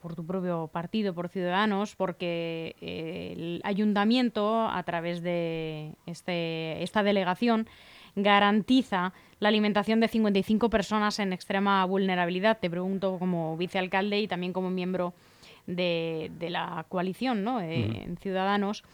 por 0.00 0.14
tu 0.16 0.26
propio 0.26 0.70
partido, 0.72 1.14
por 1.14 1.28
Ciudadanos, 1.28 1.94
porque 1.94 2.74
el 2.80 3.60
ayuntamiento, 3.64 4.66
a 4.66 4.82
través 4.82 5.22
de 5.22 5.92
este, 6.06 6.82
esta 6.82 7.02
delegación, 7.02 7.68
garantiza 8.14 9.12
la 9.40 9.48
alimentación 9.48 10.00
de 10.00 10.08
55 10.08 10.70
personas 10.70 11.18
en 11.18 11.32
extrema 11.32 11.84
vulnerabilidad. 11.84 12.58
Te 12.60 12.70
pregunto 12.70 13.18
como 13.18 13.56
vicealcalde 13.56 14.20
y 14.20 14.28
también 14.28 14.52
como 14.52 14.70
miembro 14.70 15.14
de, 15.66 16.30
la 16.40 16.84
coalición 16.88 17.44
¿no? 17.44 17.60
Eh, 17.60 18.04
en 18.04 18.16
Ciudadanos. 18.18 18.84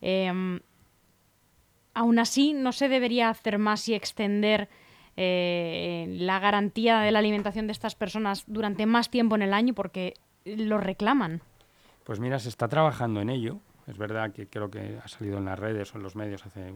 Em, 0.00 0.60
aún 1.94 2.18
así, 2.18 2.52
no 2.52 2.72
se 2.72 2.88
debería 2.88 3.28
hacer 3.28 3.58
más 3.58 3.88
y 3.88 3.94
extender 3.94 4.68
eh, 5.16 6.06
la 6.18 6.38
garantía 6.38 7.00
de 7.00 7.10
la 7.10 7.18
alimentación 7.18 7.66
de 7.66 7.72
estas 7.72 7.94
personas 7.94 8.44
durante 8.46 8.86
más 8.86 9.10
tiempo 9.10 9.34
en 9.34 9.42
el 9.42 9.52
año 9.52 9.74
porque 9.74 10.14
lo 10.44 10.78
reclaman. 10.78 11.42
Pues 12.04 12.20
mira, 12.20 12.38
se 12.38 12.48
está 12.48 12.68
trabajando 12.68 13.20
en 13.20 13.30
ello. 13.30 13.58
Es 13.90 13.98
verdad 13.98 14.32
que 14.32 14.46
creo 14.46 14.70
que 14.70 14.98
ha 15.02 15.08
salido 15.08 15.38
en 15.38 15.44
las 15.44 15.58
redes 15.58 15.92
o 15.94 15.98
en 15.98 16.04
los 16.04 16.14
medios 16.14 16.46
hace 16.46 16.72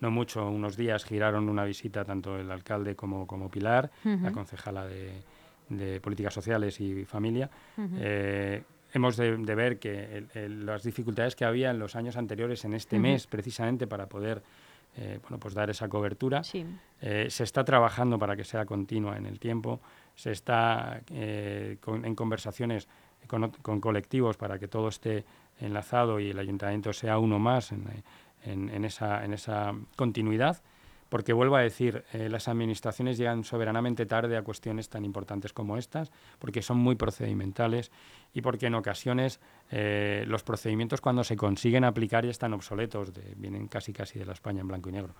no, 0.00 0.10
mucho, 0.10 0.46
unos 0.46 0.76
días, 0.76 1.04
giraron 1.04 1.48
una 1.48 1.64
visita 1.64 2.04
tanto 2.04 2.38
el 2.38 2.50
alcalde 2.50 2.94
como, 2.94 3.26
como 3.26 3.50
Pilar, 3.50 3.90
la 4.04 4.30
concejala 4.30 4.86
de, 4.86 6.00
Políticas 6.00 6.34
Sociales 6.34 6.80
y 6.80 7.04
Familia. 7.04 7.50
Eh, 7.96 8.62
hemos 8.92 9.16
de, 9.16 9.36
ver 9.36 9.78
que 9.78 10.26
las 10.48 10.82
dificultades 10.82 11.34
que 11.34 11.44
había 11.46 11.70
en 11.70 11.78
los 11.78 11.96
años 11.96 12.16
anteriores, 12.16 12.64
en 12.64 12.74
este 12.74 12.98
mes 12.98 13.26
precisamente, 13.26 13.86
para 13.86 14.06
poder 14.06 14.42
eh, 14.96 15.18
bueno, 15.22 15.38
pues 15.38 15.54
dar 15.54 15.70
esa 15.70 15.88
cobertura, 15.88 16.42
eh, 17.00 17.26
se 17.30 17.44
está 17.44 17.64
trabajando 17.64 18.18
para 18.18 18.36
que 18.36 18.44
sea 18.44 18.66
continua 18.66 19.16
en 19.16 19.26
el 19.26 19.38
tiempo, 19.38 19.80
se 20.14 20.32
está 20.32 21.00
en 21.10 22.14
conversaciones 22.14 22.86
con, 23.26 23.50
con, 23.50 23.80
colectivos 23.80 24.36
para 24.36 24.58
que 24.58 24.68
todo 24.68 24.88
esté 24.88 25.24
enlazado 25.60 26.20
y 26.20 26.30
el 26.30 26.38
ayuntamiento 26.38 26.92
sea 26.92 27.18
uno 27.18 27.38
más 27.38 27.72
en, 27.72 28.84
esa, 28.84 29.24
en 29.24 29.32
esa 29.32 29.74
continuidad, 29.96 30.62
porque 31.08 31.32
vuelvo 31.32 31.56
a 31.56 31.62
decir, 31.62 32.04
eh, 32.12 32.28
las 32.28 32.48
administraciones 32.48 33.16
llegan 33.16 33.44
soberanamente 33.44 34.04
tarde 34.06 34.36
a 34.36 34.42
cuestiones 34.42 34.88
tan 34.88 35.04
importantes 35.04 35.52
como 35.52 35.76
estas, 35.76 36.12
porque 36.38 36.60
son 36.60 36.78
muy 36.78 36.96
procedimentales 36.96 37.90
y 38.34 38.42
porque 38.42 38.66
en 38.66 38.74
ocasiones 38.74 39.40
eh, 39.70 40.24
los 40.26 40.42
procedimientos 40.42 41.00
cuando 41.00 41.24
se 41.24 41.36
consiguen 41.36 41.84
aplicar 41.84 42.24
ya 42.24 42.30
están 42.30 42.52
obsoletos, 42.52 43.12
vienen 43.36 43.68
casi 43.68 43.92
casi 43.92 44.18
de 44.18 44.26
la 44.26 44.32
España 44.32 44.60
en 44.60 44.68
blanco 44.68 44.90
y 44.90 44.92
negro. 44.92 45.14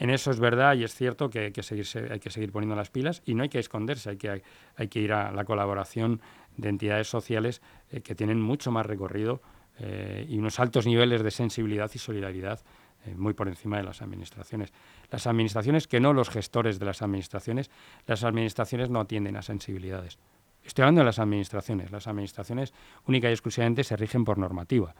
En 0.00 0.08
eso 0.08 0.30
es 0.30 0.40
verdad 0.40 0.74
y 0.76 0.84
es 0.84 0.94
cierto 0.94 1.28
que 1.28 1.40
hay 1.40 1.52
que, 1.52 1.62
seguirse, 1.62 2.08
hay 2.10 2.20
que 2.20 2.30
seguir 2.30 2.50
poniendo 2.50 2.74
las 2.74 2.88
pilas 2.88 3.22
y 3.26 3.34
no 3.34 3.42
hay 3.42 3.50
que 3.50 3.58
esconderse, 3.58 4.08
hay 4.08 4.16
que, 4.16 4.42
hay, 4.76 4.88
que 4.88 4.98
ir 4.98 5.12
a 5.12 5.30
la 5.30 5.44
colaboración 5.44 6.22
de 6.56 6.70
entidades 6.70 7.06
sociales 7.06 7.60
eh, 7.90 8.00
que 8.00 8.14
tienen 8.14 8.40
mucho 8.40 8.70
más 8.70 8.86
recorrido 8.86 9.42
eh, 9.82 10.26
y 10.28 10.38
unos 10.38 10.60
altos 10.60 10.86
niveles 10.86 11.22
de 11.22 11.30
sensibilidad 11.30 11.90
y 11.94 11.98
solidaridad 11.98 12.60
eh, 13.06 13.14
muy 13.16 13.32
por 13.32 13.48
encima 13.48 13.78
de 13.78 13.82
las 13.82 14.02
administraciones. 14.02 14.74
Las 15.10 15.26
administraciones, 15.26 15.88
que 15.88 16.00
no 16.00 16.12
los 16.12 16.28
gestores 16.28 16.78
de 16.78 16.84
las 16.84 17.00
administraciones, 17.00 17.70
las 18.06 18.22
administraciones 18.22 18.90
no 18.90 19.00
atienden 19.00 19.36
a 19.36 19.42
sensibilidades. 19.42 20.18
Estoy 20.62 20.82
hablando 20.82 21.00
de 21.00 21.06
las 21.06 21.18
administraciones. 21.18 21.90
Las 21.90 22.06
administraciones 22.06 22.74
única 23.06 23.30
y 23.30 23.32
exclusivamente 23.32 23.82
se 23.82 23.96
rigen 23.96 24.22
por 24.22 24.36
normativa. 24.36 24.94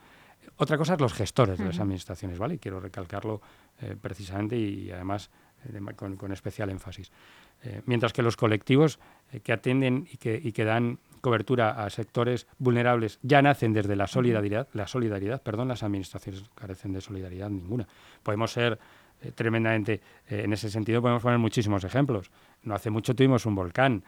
Otra 0.56 0.78
cosa 0.78 0.94
es 0.94 1.00
los 1.00 1.12
gestores 1.12 1.58
de 1.58 1.66
las 1.66 1.78
administraciones, 1.78 2.38
¿vale? 2.38 2.58
quiero 2.58 2.80
recalcarlo 2.80 3.42
eh, 3.82 3.94
precisamente 4.00 4.56
y, 4.56 4.90
además 4.90 5.30
con, 5.94 6.32
especial 6.32 6.70
énfasis. 6.70 7.12
mientras 7.84 8.14
que 8.14 8.22
los 8.22 8.38
colectivos 8.38 8.98
que 9.42 9.52
atienden 9.52 10.08
y 10.10 10.16
que, 10.16 10.40
y 10.42 10.52
que 10.52 10.64
dan 10.64 10.98
cobertura 11.20 11.84
a 11.84 11.90
sectores 11.90 12.46
vulnerables 12.58 13.18
ya 13.22 13.42
nacen 13.42 13.72
desde 13.72 13.96
la 13.96 14.06
solidaridad, 14.06 14.68
la 14.72 14.86
solidaridad, 14.86 15.42
perdón, 15.42 15.68
las 15.68 15.82
administraciones 15.82 16.44
carecen 16.54 16.92
de 16.92 17.00
solidaridad 17.00 17.50
ninguna. 17.50 17.86
Podemos 18.22 18.52
ser 18.52 18.78
eh, 19.22 19.32
tremendamente, 19.32 20.00
eh, 20.28 20.42
en 20.44 20.52
ese 20.52 20.70
sentido 20.70 21.02
podemos 21.02 21.22
poner 21.22 21.38
muchísimos 21.38 21.84
ejemplos. 21.84 22.30
No 22.62 22.74
hace 22.74 22.90
mucho 22.90 23.14
tuvimos 23.14 23.44
un 23.44 23.54
volcán. 23.54 24.02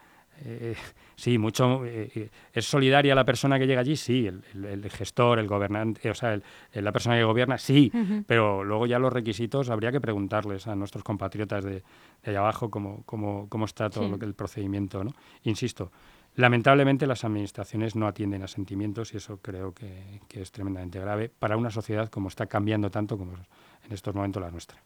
Eh, 0.45 0.75
sí, 1.17 1.37
mucho 1.37 1.85
es 1.85 2.65
solidaria 2.65 3.15
la 3.15 3.25
persona 3.25 3.59
que 3.59 3.67
llega 3.67 3.81
allí, 3.83 3.97
sí, 3.97 4.27
el, 4.27 4.91
gestor, 4.91 5.39
el 5.39 5.47
gobernante, 5.47 6.11
o 6.11 6.15
sea, 6.15 6.41
la 6.73 6.93
persona 6.93 7.17
que 7.17 7.25
gobierna, 7.25 7.59
sí, 7.59 7.93
pero 8.27 8.65
luego 8.65 8.87
ya 8.87 8.99
los 8.99 9.13
requisitos 9.13 9.69
habría 9.69 9.93
que 9.93 10.01
preguntarles 10.01 10.67
a 10.67 10.75
nuestros 10.75 11.05
compatriotas 11.05 11.65
de, 11.65 11.83
allá 12.25 12.39
abajo 12.39 12.71
cómo, 12.71 13.03
cómo, 13.05 13.47
cómo 13.51 13.67
está 13.67 13.91
todo 13.91 14.09
lo 14.09 14.19
que 14.19 14.25
el 14.25 14.35
procedimiento, 14.35 15.05
¿no? 15.05 15.13
Insisto, 15.45 15.93
Lamentablemente 16.35 17.07
las 17.07 17.25
administraciones 17.25 17.95
no 17.95 18.07
atienden 18.07 18.43
a 18.43 18.49
sentimientos 18.49 19.13
y 19.13 19.19
eso 19.19 19.39
creo 19.43 19.75
que, 19.75 20.21
es 20.31 20.51
tremendamente 20.51 20.99
grave 20.99 21.29
para 21.29 21.57
una 21.57 21.71
sociedad 21.71 22.09
como 22.09 22.29
está 22.29 22.47
cambiando 22.47 22.91
tanto 22.91 23.19
como 23.19 23.35
en 23.35 23.93
estos 23.93 24.15
momentos 24.15 24.43
la 24.43 24.51
nuestra. 24.51 24.79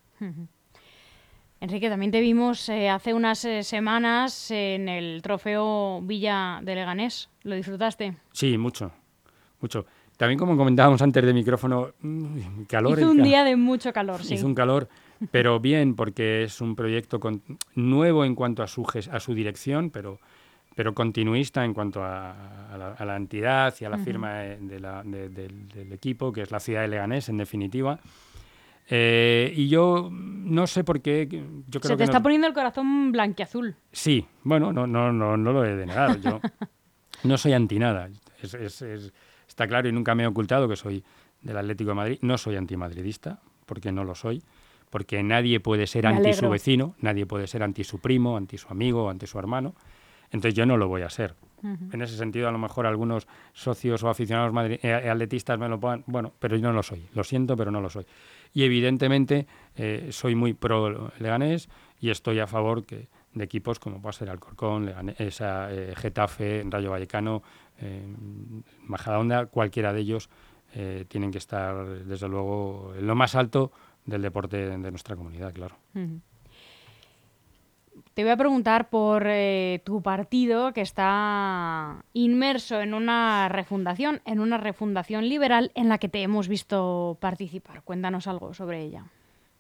Enrique, 1.61 1.89
también 1.89 2.11
te 2.11 2.21
vimos 2.21 2.69
eh, 2.69 2.89
hace 2.89 3.15
unas 3.15 3.45
eh, 3.45 3.63
semanas 3.63 4.51
en 4.51 4.89
el 4.89 5.23
trofeo 5.23 6.01
Villa 6.03 6.61
de 6.63 6.75
Leganés. 6.75 7.31
¿Lo 7.45 7.55
disfrutaste? 7.55 8.15
Sí, 8.33 8.59
mucho, 8.59 8.91
mucho. 9.61 9.87
También 10.17 10.39
como 10.39 10.57
comentábamos 10.57 11.01
antes 11.01 11.25
de 11.25 11.33
micrófono, 11.33 11.93
mm, 12.01 12.63
calor. 12.69 12.99
Hizo 12.99 13.11
un 13.11 13.23
día 13.23 13.45
de 13.45 13.55
mucho 13.57 13.93
calor, 13.93 14.23
sí. 14.23 14.35
Hizo 14.35 14.47
un 14.47 14.55
calor, 14.55 14.89
pero 15.31 15.61
bien, 15.61 15.95
porque 15.95 16.43
es 16.43 16.61
un 16.61 16.75
proyecto 16.75 17.21
nuevo 17.75 18.25
en 18.25 18.35
cuanto 18.35 18.63
a 18.63 18.67
su, 18.67 18.85
a 19.11 19.21
su 19.21 19.35
dirección, 19.35 19.91
pero 19.91 20.19
pero 20.77 20.95
continuista 20.95 21.65
en 21.65 21.73
cuanto 21.73 22.05
a, 22.05 22.95
la, 23.01 23.17
entidad 23.17 23.75
y 23.81 23.87
a 23.87 23.89
la 23.89 23.97
firma 23.97 24.41
del 24.41 25.91
equipo, 25.91 26.31
que 26.31 26.43
es 26.43 26.51
la 26.51 26.61
ciudad 26.61 26.83
de 26.83 26.89
Leganés, 26.89 27.31
en 27.31 27.39
definitiva. 27.39 27.99
Eh, 28.87 29.55
y 29.57 29.69
yo 29.69 30.11
no 30.13 30.67
sé 30.67 30.85
por 30.85 31.01
qué. 31.01 31.27
Yo 31.67 31.81
creo 31.81 31.93
Se 31.93 31.97
te 31.97 32.05
está 32.05 32.23
poniendo 32.23 32.47
el 32.47 32.53
corazón 32.53 33.11
blanquiazul. 33.11 33.75
Sí, 33.91 34.27
bueno, 34.43 34.71
no, 34.71 34.87
no, 34.87 35.11
no, 35.11 35.39
no 35.39 35.53
lo 35.55 35.65
he 35.65 35.75
de 35.75 35.87
negar. 35.87 36.21
Yo 36.21 36.43
no 37.25 37.39
soy 37.39 37.55
anti 37.55 37.79
nada. 37.79 38.11
está 39.49 39.67
claro 39.67 39.89
y 39.89 39.93
nunca 39.93 40.15
me 40.15 40.25
he 40.25 40.27
ocultado 40.27 40.69
que 40.69 40.77
soy 40.77 41.03
del 41.41 41.57
Atlético 41.57 41.93
de 41.93 41.95
Madrid. 41.95 42.19
No 42.21 42.37
soy 42.37 42.57
antimadridista, 42.57 43.41
porque 43.65 43.93
no 43.93 44.05
lo 44.05 44.15
soy. 44.15 44.43
Porque 44.91 45.23
nadie 45.23 45.59
puede 45.59 45.87
ser 45.87 46.07
anti 46.07 46.35
su 46.35 46.51
vecino, 46.51 46.95
nadie 47.01 47.25
puede 47.25 47.47
ser 47.47 47.63
anti 47.63 47.83
su 47.83 47.99
primo, 47.99 48.37
anti 48.37 48.59
su 48.59 48.69
amigo, 48.69 49.09
anti 49.09 49.27
su 49.27 49.39
hermano. 49.39 49.75
Entonces 50.31 50.55
yo 50.55 50.67
no 50.67 50.77
lo 50.77 50.89
voy 50.89 51.03
a 51.03 51.11
ser. 51.11 51.35
En 51.63 52.01
ese 52.03 52.17
sentido, 52.17 52.49
a 52.49 52.53
lo 52.53 52.59
mejor 52.59 52.87
algunos 52.87 53.27
socios 53.53 54.03
o 54.05 54.09
aficionados 54.09 54.55
eh, 54.83 54.95
atletistas 54.95 55.59
me 55.59 55.69
lo 55.69 55.81
pongan, 55.81 56.05
bueno, 56.07 56.33
pero 56.39 56.57
yo 56.57 56.69
no 56.69 56.75
lo 56.75 56.83
soy. 56.83 57.09
Lo 57.13 57.25
siento, 57.25 57.57
pero 57.57 57.71
no 57.71 57.81
lo 57.81 57.91
soy. 57.91 58.07
Y 58.53 58.63
evidentemente 58.63 59.47
eh, 59.75 60.09
soy 60.13 60.35
muy 60.35 60.55
pro 60.55 61.11
Leganés 61.19 61.69
y 61.99 62.11
estoy 62.11 62.39
a 62.39 62.47
favor 62.47 62.85
que, 62.85 63.09
de 63.33 63.45
equipos 63.45 63.81
como 63.81 64.01
puede 64.01 64.13
ser 64.13 64.31
Alcorcón, 64.31 64.87
Leganés, 64.87 65.19
esa, 65.19 65.73
eh, 65.73 65.95
Getafe, 65.97 66.63
Rayo 66.69 66.91
Vallecano, 66.91 67.43
Majadahonda, 68.85 69.47
cualquiera 69.47 69.93
de 69.93 70.01
ellos 70.01 70.31
tienen 71.09 71.31
que 71.31 71.39
estar, 71.39 71.87
desde 72.05 72.29
luego, 72.29 72.95
en 72.97 73.07
lo 73.07 73.15
más 73.15 73.35
alto 73.35 73.73
del 74.05 74.23
deporte 74.23 74.57
de 74.57 74.91
nuestra 74.91 75.17
comunidad, 75.17 75.53
claro. 75.53 75.77
Te 78.17 78.23
voy 78.23 78.33
a 78.33 78.37
preguntar 78.39 78.89
por 78.89 79.27
eh, 79.27 79.83
tu 79.85 80.01
partido 80.01 80.73
que 80.73 80.81
está 80.81 82.03
inmerso 82.15 82.81
en 82.81 82.95
una 82.95 83.51
refundación, 83.51 84.23
en 84.25 84.41
una 84.41 84.57
refundación 84.57 85.29
liberal 85.29 85.71
en 85.75 85.91
la 85.91 85.99
que 85.99 86.09
te 86.09 86.23
hemos 86.23 86.49
visto 86.49 87.19
participar. 87.21 87.83
Cuéntanos 87.83 88.27
algo 88.27 88.55
sobre 88.55 88.81
ella. 88.81 89.05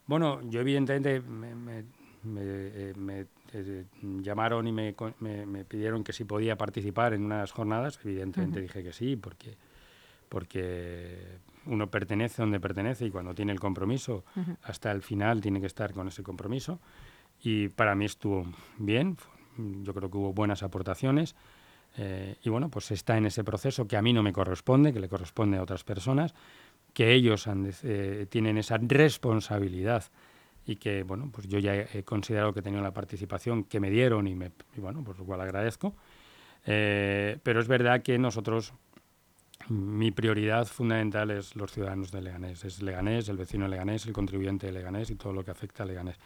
Bueno, 0.06 0.40
yo 0.48 0.62
evidentemente 0.62 1.20
me, 1.20 1.80
eh, 2.38 3.26
eh, 3.52 3.84
llamaron 4.22 4.66
y 4.66 4.72
me, 4.72 4.94
pidieron 5.68 6.02
que 6.02 6.14
si 6.14 6.24
podía 6.24 6.56
participar 6.56 7.12
en 7.12 7.26
unas 7.26 7.52
jornadas. 7.52 8.00
Evidentemente 8.04 8.62
dije 8.62 8.82
que 8.82 8.94
sí, 8.94 9.16
porque, 9.16 9.54
porque 10.30 11.40
uno 11.66 11.90
pertenece 11.90 12.40
donde 12.40 12.58
pertenece 12.58 13.04
y 13.04 13.10
cuando 13.10 13.34
tiene 13.34 13.52
el 13.52 13.60
compromiso, 13.60 14.24
hasta 14.62 14.90
el 14.92 15.02
final 15.02 15.42
tiene 15.42 15.60
que 15.60 15.66
estar 15.66 15.92
con 15.92 16.08
ese 16.08 16.22
compromiso 16.22 16.80
y 17.46 17.68
para 17.68 17.94
mí 17.94 18.06
estuvo 18.06 18.44
bien, 18.76 19.16
yo 19.56 19.94
creo 19.94 20.10
que 20.10 20.16
hubo 20.16 20.32
buenas 20.32 20.64
aportaciones 20.64 21.36
eh, 21.96 22.34
y 22.42 22.50
bueno, 22.50 22.68
pues 22.70 22.90
está 22.90 23.16
en 23.16 23.24
ese 23.26 23.44
proceso 23.44 23.86
que 23.86 23.96
a 23.96 24.02
mí 24.02 24.12
no 24.12 24.24
me 24.24 24.32
corresponde, 24.32 24.92
que 24.92 24.98
le 24.98 25.08
corresponde 25.08 25.56
a 25.56 25.62
otras 25.62 25.84
personas, 25.84 26.34
que 26.92 27.12
ellos 27.12 27.48
eh, 27.84 28.26
tienen 28.28 28.58
esa 28.58 28.78
responsabilidad 28.78 30.02
y 30.66 30.74
que 30.74 31.04
bueno, 31.04 31.30
pues 31.32 31.46
yo 31.46 31.60
ya 31.60 31.76
he 31.76 32.02
considerado 32.02 32.52
que 32.52 32.58
he 32.58 32.62
tenido 32.64 32.82
la 32.82 32.92
participación 32.92 33.62
que 33.62 33.78
me 33.78 33.90
dieron 33.90 34.26
y, 34.26 34.34
me, 34.34 34.50
bueno, 34.78 35.04
pues 35.04 35.16
lo 35.16 35.24
cual 35.24 35.40
agradezco. 35.40 35.94
Eh, 36.66 37.38
pero 37.44 37.60
es 37.60 37.68
verdad 37.68 38.02
que 38.02 38.18
nosotros 38.18 38.72
mi 39.68 40.12
prioridad 40.12 40.66
fundamental 40.66 41.30
es 41.30 41.56
los 41.56 41.72
ciudadanos 41.72 42.12
de 42.12 42.22
Leganés. 42.22 42.64
Es 42.64 42.82
Leganés, 42.82 43.28
el 43.28 43.36
vecino 43.36 43.64
de 43.64 43.70
Leganés, 43.70 44.06
el 44.06 44.12
contribuyente 44.12 44.66
de 44.66 44.72
Leganés 44.72 45.10
y 45.10 45.16
todo 45.16 45.32
lo 45.32 45.44
que 45.44 45.50
afecta 45.50 45.82
a 45.82 45.86
Leganés. 45.86 46.16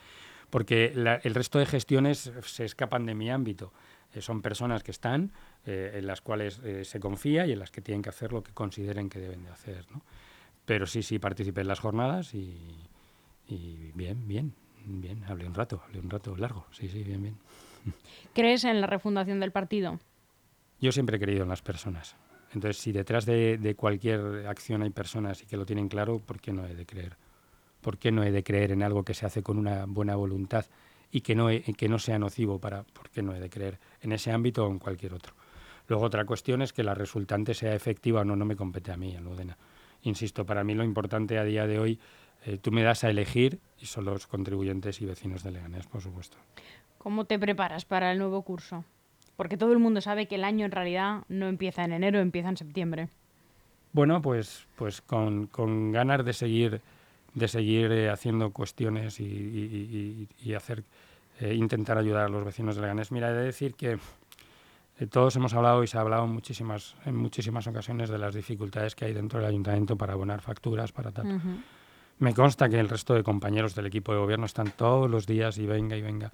Porque 0.51 0.87
el 1.23 1.35
resto 1.35 1.59
de 1.59 1.67
gestiones 1.67 2.33
se 2.43 2.65
escapan 2.65 3.07
de 3.07 3.15
mi 3.15 3.31
ámbito. 3.31 3.73
Eh, 4.13 4.21
son 4.21 4.43
personas 4.43 4.83
que 4.83 4.91
están, 4.91 5.33
eh, 5.65 5.93
en 5.95 6.07
las 6.07 6.21
cuales 6.21 6.61
eh, 6.65 6.85
se 6.85 6.99
confía 6.99 7.47
y 7.47 7.53
en 7.53 7.61
las 7.61 7.71
que 7.71 7.81
tienen 7.81 8.03
que 8.03 8.09
hacer 8.09 8.33
lo 8.33 8.43
que 8.43 8.53
consideren 8.53 9.09
que 9.09 9.21
deben 9.21 9.45
de 9.45 9.51
hacer. 9.51 9.87
¿no? 9.91 10.03
Pero 10.65 10.87
sí, 10.87 11.03
sí, 11.03 11.19
participé 11.19 11.61
en 11.61 11.69
las 11.69 11.79
jornadas 11.79 12.35
y, 12.35 12.59
y 13.47 13.93
bien, 13.95 14.27
bien, 14.27 14.55
bien. 14.85 15.25
Hablé 15.25 15.47
un 15.47 15.55
rato, 15.55 15.83
hablé 15.87 16.01
un 16.01 16.11
rato 16.11 16.37
largo. 16.37 16.67
Sí, 16.73 16.89
sí, 16.89 17.05
bien, 17.05 17.23
bien. 17.23 17.37
¿Crees 18.35 18.65
en 18.65 18.81
la 18.81 18.87
refundación 18.87 19.41
del 19.41 19.53
partido? 19.53 19.99
Yo 20.81 20.93
siempre 20.93 21.17
he 21.17 21.21
creído 21.21 21.45
en 21.45 21.49
las 21.49 21.63
personas. 21.63 22.17
Entonces, 22.53 22.83
si 22.83 22.93
detrás 22.93 23.27
de, 23.27 23.75
cualquier 23.77 24.47
acción 24.47 24.83
hay 24.83 24.91
personas 24.91 25.43
y 25.43 25.47
que 25.47 25.57
lo 25.57 25.65
tienen 25.65 25.89
claro, 25.89 26.19
¿por 26.19 26.41
qué 26.41 26.53
no 26.53 26.67
he 26.67 26.75
de 26.75 26.85
creer? 26.85 27.17
¿Por 27.81 27.99
qué 27.99 28.11
no 28.11 28.25
he 28.25 28.33
de 28.33 28.43
creer 28.43 28.73
en 28.73 28.83
algo 28.83 29.05
que 29.05 29.15
se 29.15 29.25
hace 29.25 29.43
con 29.43 29.57
una 29.57 29.87
buena 29.87 30.17
voluntad 30.17 30.67
y 31.13 31.21
que 31.21 31.35
no, 31.35 31.49
que 31.49 31.89
no 31.89 31.99
sea 31.99 32.19
nocivo 32.19 32.59
para, 32.59 32.83
¿por 32.83 33.09
qué 33.11 33.23
no 33.23 33.35
he 33.35 33.41
de 33.41 33.49
creer 33.49 33.79
en 34.01 34.13
ese 34.13 34.33
ámbito 34.33 34.67
o 34.67 34.71
en 34.71 34.79
cualquier 34.79 35.15
otro? 35.15 35.35
Luego 35.89 36.05
otra 36.05 36.25
cuestión 36.25 36.63
es 36.63 36.73
que 36.73 36.83
la 36.83 36.95
resultante 36.95 37.55
sea 37.55 37.75
efectiva 37.75 38.21
o 38.21 38.25
no, 38.25 38.37
no 38.37 38.45
me 38.45 38.57
compete 38.57 38.93
a 38.93 38.97
mí, 38.97 39.15
en 39.15 39.25
Ludena. 39.25 39.57
Insisto, 40.03 40.47
para 40.47 40.65
mí 40.65 40.75
lo 40.75 40.85
importante 40.85 41.39
a 41.39 41.45
día 41.45 41.67
de 41.67 41.79
hoy, 41.79 42.01
eh, 42.45 42.59
tú 42.59 42.71
me 42.73 42.83
das 42.83 43.05
a 43.05 43.11
elegir 43.11 43.59
y 43.79 43.87
son 43.87 44.05
los 44.05 44.27
contribuyentes 44.27 45.01
y 45.01 45.07
vecinos 45.07 45.43
de 45.43 45.53
Leganés, 45.53 45.87
por 45.87 46.01
supuesto. 46.01 46.37
¿Cómo 46.99 47.25
te 47.25 47.39
preparas 47.39 47.85
para 47.85 48.13
el 48.13 48.19
nuevo 48.19 48.43
curso? 48.43 48.85
Porque 49.41 49.57
todo 49.57 49.73
el 49.73 49.79
mundo 49.79 50.03
sabe 50.03 50.27
que 50.27 50.35
el 50.35 50.45
año 50.45 50.67
en 50.67 50.71
realidad 50.71 51.23
no 51.31 51.49
empieza 51.49 51.83
en 51.83 51.95
enero, 51.95 52.19
empieza 52.21 52.51
en 52.51 52.59
septiembre. 52.59 53.09
Bueno, 53.95 54.21
pues, 54.21 54.67
pues 54.77 55.01
con, 55.01 55.47
con 55.47 55.93
ganas 55.93 56.23
de 56.27 56.35
seguir, 56.35 56.83
de 57.33 57.49
seguir 57.49 57.91
eh, 57.91 58.11
haciendo 58.11 58.51
cuestiones 58.51 59.19
y, 59.19 60.29
hacer, 60.55 60.85
eh, 61.41 61.55
intentar 61.55 61.97
ayudar 61.97 62.27
a 62.27 62.29
los 62.29 62.45
vecinos 62.45 62.77
de 62.77 62.83
Leganés. 62.83 63.13
Mira, 63.13 63.31
he 63.31 63.33
de 63.33 63.45
decir 63.45 63.73
que 63.73 63.93
eh, 64.99 65.07
todos 65.07 65.35
hemos 65.37 65.55
hablado 65.55 65.83
y 65.85 65.87
se 65.87 65.97
ha 65.97 66.03
hablado 66.03 66.27
muchísimas, 66.27 66.95
en 67.07 67.17
muchísimas 67.17 67.67
ocasiones 67.67 68.11
de 68.11 68.19
las 68.19 68.35
dificultades 68.35 68.95
que 68.95 69.07
hay 69.07 69.15
dentro 69.15 69.41
del 69.41 69.49
ayuntamiento 69.49 69.97
para 69.97 70.13
abonar 70.13 70.43
facturas, 70.43 70.93
para 70.93 71.13
tal. 71.13 71.41
Me 72.19 72.35
consta 72.35 72.69
que 72.69 72.79
el 72.79 72.91
resto 72.91 73.15
de 73.15 73.23
compañeros 73.23 73.75
del 73.75 73.87
equipo 73.87 74.13
de 74.13 74.19
gobierno 74.19 74.45
están 74.45 74.71
todos 74.77 75.11
los 75.11 75.27
días 75.27 75.57
y 75.57 75.65
venga 75.65 75.97
y 75.97 76.03
venga 76.03 76.31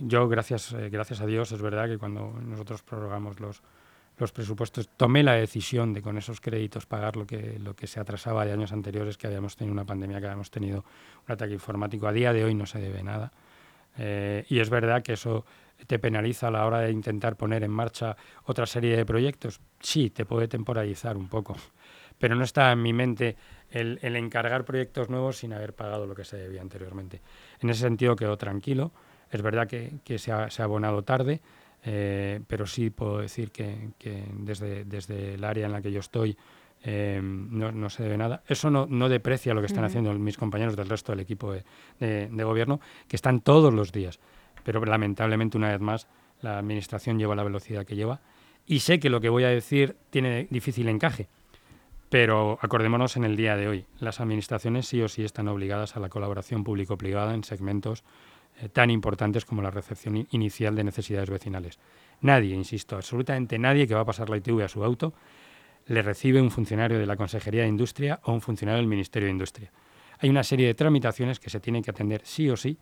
yo, 0.00 0.28
gracias, 0.28 0.72
eh, 0.72 0.88
gracias 0.90 1.20
a 1.20 1.26
Dios, 1.26 1.52
es 1.52 1.62
verdad 1.62 1.88
que 1.88 1.98
cuando 1.98 2.32
nosotros 2.42 2.82
prorrogamos 2.82 3.40
los, 3.40 3.62
los 4.18 4.32
presupuestos, 4.32 4.88
tomé 4.96 5.22
la 5.22 5.34
decisión 5.34 5.92
de 5.92 6.02
con 6.02 6.18
esos 6.18 6.40
créditos 6.40 6.86
pagar 6.86 7.16
lo 7.16 7.26
que, 7.26 7.58
lo 7.58 7.74
que 7.74 7.86
se 7.86 8.00
atrasaba 8.00 8.44
de 8.44 8.52
años 8.52 8.72
anteriores, 8.72 9.18
que 9.18 9.26
habíamos 9.26 9.56
tenido 9.56 9.72
una 9.72 9.84
pandemia, 9.84 10.20
que 10.20 10.26
habíamos 10.26 10.50
tenido 10.50 10.84
un 11.26 11.32
ataque 11.32 11.54
informático. 11.54 12.06
A 12.06 12.12
día 12.12 12.32
de 12.32 12.44
hoy 12.44 12.54
no 12.54 12.66
se 12.66 12.78
debe 12.78 13.02
nada. 13.02 13.32
Eh, 13.98 14.44
y 14.48 14.60
es 14.60 14.70
verdad 14.70 15.02
que 15.02 15.14
eso 15.14 15.44
te 15.86 15.98
penaliza 15.98 16.48
a 16.48 16.50
la 16.50 16.64
hora 16.66 16.80
de 16.80 16.90
intentar 16.90 17.36
poner 17.36 17.64
en 17.64 17.70
marcha 17.70 18.16
otra 18.44 18.66
serie 18.66 18.96
de 18.96 19.04
proyectos. 19.04 19.60
Sí, 19.80 20.10
te 20.10 20.24
puede 20.24 20.48
temporalizar 20.48 21.16
un 21.16 21.28
poco, 21.28 21.56
pero 22.18 22.34
no 22.36 22.44
está 22.44 22.70
en 22.72 22.82
mi 22.82 22.92
mente 22.92 23.36
el, 23.70 23.98
el 24.02 24.16
encargar 24.16 24.64
proyectos 24.64 25.10
nuevos 25.10 25.38
sin 25.38 25.52
haber 25.52 25.74
pagado 25.74 26.06
lo 26.06 26.14
que 26.14 26.24
se 26.24 26.36
debía 26.36 26.60
anteriormente. 26.60 27.20
En 27.60 27.70
ese 27.70 27.80
sentido 27.80 28.14
quedo 28.14 28.36
tranquilo. 28.36 28.92
Es 29.34 29.42
verdad 29.42 29.66
que, 29.66 30.18
se, 30.18 30.30
ha, 30.30 30.48
abonado 30.58 31.02
tarde, 31.02 31.40
eh, 31.82 32.40
pero 32.46 32.68
sí 32.68 32.90
puedo 32.90 33.18
decir 33.18 33.50
que, 33.50 33.90
desde, 34.32 34.84
desde, 34.84 35.34
el 35.34 35.42
área 35.42 35.66
en 35.66 35.72
la 35.72 35.82
que 35.82 35.90
yo 35.90 35.98
estoy 35.98 36.36
eh, 36.84 37.20
no, 37.20 37.90
se 37.90 38.04
debe 38.04 38.16
nada. 38.16 38.44
Eso 38.46 38.70
no, 38.70 39.08
deprecia 39.08 39.52
lo 39.52 39.60
que 39.60 39.66
están 39.66 39.82
haciendo 39.82 40.14
mis 40.14 40.36
compañeros 40.36 40.76
del 40.76 40.88
resto 40.88 41.10
del 41.10 41.18
equipo 41.18 41.52
de, 41.52 42.44
gobierno, 42.44 42.78
que 43.08 43.16
están 43.16 43.40
todos 43.40 43.74
los 43.74 43.90
días. 43.90 44.20
Pero 44.62 44.84
lamentablemente, 44.84 45.58
una 45.58 45.70
vez 45.70 45.80
más, 45.80 46.06
la 46.40 46.56
Administración 46.60 47.18
lleva 47.18 47.34
la 47.34 47.42
velocidad 47.42 47.84
que 47.84 47.96
lleva. 47.96 48.20
Y 48.68 48.78
sé 48.78 49.00
que 49.00 49.10
lo 49.10 49.20
que 49.20 49.30
voy 49.30 49.42
a 49.42 49.48
decir 49.48 49.96
tiene 50.10 50.46
difícil 50.48 50.88
encaje. 50.88 51.26
Pero 52.08 52.56
acordémonos 52.62 53.16
en 53.16 53.24
el 53.24 53.34
día 53.34 53.56
de 53.56 53.66
hoy, 53.66 53.86
las 53.98 54.20
administraciones 54.20 54.86
sí 54.86 55.02
o 55.02 55.08
sí 55.08 55.24
están 55.24 55.48
obligadas 55.48 55.96
a 55.96 56.00
la 56.00 56.08
colaboración 56.08 56.62
público-privada 56.62 57.34
en 57.34 57.42
segmentos 57.42 58.04
eh, 58.60 58.68
tan 58.68 58.90
importantes 58.90 59.44
como 59.44 59.62
la 59.62 59.70
recepción 59.70 60.26
inicial 60.30 60.74
de 60.74 60.84
necesidades 60.84 61.30
vecinales. 61.30 61.78
Nadie, 62.20 62.54
insisto, 62.54 62.96
absolutamente 62.96 63.58
nadie 63.58 63.86
que 63.86 63.94
va 63.94 64.00
a 64.00 64.04
pasar 64.06 64.30
la 64.30 64.36
ITV 64.36 64.62
a 64.62 64.68
su 64.68 64.84
auto 64.84 65.12
le 65.86 66.02
recibe 66.02 66.40
un 66.40 66.50
funcionario 66.50 66.98
de 66.98 67.06
la 67.06 67.16
Consejería 67.16 67.62
de 67.62 67.68
Industria 67.68 68.20
o 68.24 68.32
un 68.32 68.40
funcionario 68.40 68.78
del 68.78 68.88
Ministerio 68.88 69.26
de 69.26 69.32
Industria. 69.32 69.72
Hay 70.18 70.30
una 70.30 70.44
serie 70.44 70.66
de 70.66 70.74
tramitaciones 70.74 71.38
que 71.40 71.50
se 71.50 71.60
tienen 71.60 71.82
que 71.82 71.90
atender 71.90 72.22
sí 72.24 72.48
o 72.48 72.56
sí 72.56 72.78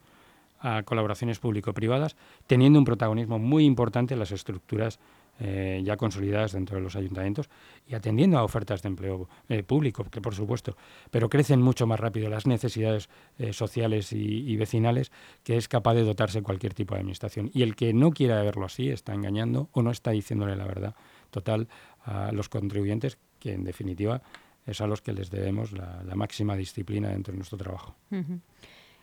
a 0.60 0.82
colaboraciones 0.84 1.40
público-privadas, 1.40 2.16
teniendo 2.46 2.78
un 2.78 2.84
protagonismo 2.84 3.38
muy 3.38 3.64
importante 3.64 4.14
en 4.14 4.20
las 4.20 4.30
estructuras 4.30 5.00
eh, 5.44 5.82
ya 5.82 5.96
consolidadas 5.96 6.52
dentro 6.52 6.76
de 6.76 6.82
los 6.84 6.94
ayuntamientos 6.94 7.50
y 7.88 7.96
atendiendo 7.96 8.38
a 8.38 8.44
ofertas 8.44 8.80
de 8.80 8.90
empleo 8.90 9.28
eh, 9.48 9.64
público, 9.64 10.04
que 10.04 10.20
por 10.20 10.36
supuesto, 10.36 10.76
pero 11.10 11.28
crecen 11.28 11.60
mucho 11.60 11.84
más 11.84 11.98
rápido 11.98 12.28
las 12.28 12.46
necesidades 12.46 13.08
eh, 13.38 13.52
sociales 13.52 14.12
y, 14.12 14.56
vecinales 14.56 15.10
que 15.42 15.56
es 15.56 15.66
capaz 15.66 15.94
de 15.94 16.04
dotarse 16.04 16.42
cualquier 16.42 16.74
tipo 16.74 16.94
de 16.94 17.00
administración. 17.00 17.50
Y 17.52 17.62
el 17.62 17.74
que 17.74 17.92
no 17.92 18.12
quiera 18.12 18.40
verlo 18.44 18.66
así 18.66 18.88
está 18.90 19.14
engañando 19.14 19.68
o 19.72 19.82
no 19.82 19.90
está 19.90 20.12
diciéndole 20.12 20.54
la 20.54 20.64
verdad 20.64 20.94
total 21.30 21.66
a 22.04 22.30
los 22.30 22.48
contribuyentes, 22.48 23.18
que 23.40 23.52
en 23.52 23.64
definitiva 23.64 24.22
es 24.64 24.80
a 24.80 24.86
los 24.86 25.02
que 25.02 25.12
les 25.12 25.28
debemos 25.28 25.72
la, 25.72 26.04
máxima 26.14 26.54
disciplina 26.54 27.08
dentro 27.08 27.32
de 27.32 27.38
nuestro 27.38 27.58
trabajo. 27.58 27.96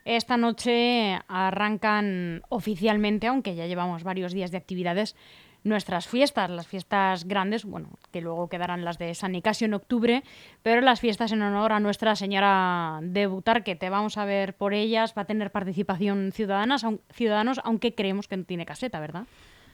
Esta 0.06 0.38
noche 0.38 1.20
arrancan 1.28 2.44
oficialmente, 2.48 3.28
aunque 3.28 3.56
ya 3.56 3.68
llevamos 3.68 4.04
varios 4.04 4.32
días 4.32 4.52
de 4.52 4.58
actividades, 4.58 5.18
nuestras 5.64 6.08
fiestas, 6.08 6.50
las 6.50 6.68
fiestas 6.68 7.26
grandes, 7.26 7.66
bueno, 7.66 7.90
que 8.12 8.22
luego 8.22 8.48
quedarán 8.48 8.86
las 8.86 8.98
de 8.98 9.14
San 9.14 9.34
Nicasio 9.34 9.66
en 9.66 9.74
octubre, 9.74 10.24
pero 10.64 10.82
las 10.82 11.00
fiestas 11.00 11.32
en 11.32 11.42
honor 11.42 11.74
a 11.74 11.80
Nuestra 11.80 12.16
Señora 12.16 13.00
de 13.02 13.30
que 13.64 13.76
te 13.76 13.90
vamos 13.90 14.18
a 14.18 14.26
ver 14.26 14.56
por 14.56 14.74
ellas, 14.74 15.14
va 15.18 15.24
a 15.24 15.26
tener 15.26 15.52
participación 15.52 16.32
ciudadanas, 16.32 16.86
ciudadanos, 17.12 17.60
aunque 17.64 17.94
creemos 17.94 18.28
que 18.28 18.38
no 18.38 18.44
tiene 18.44 18.66
caseta, 18.66 19.00
¿verdad? 19.00 19.26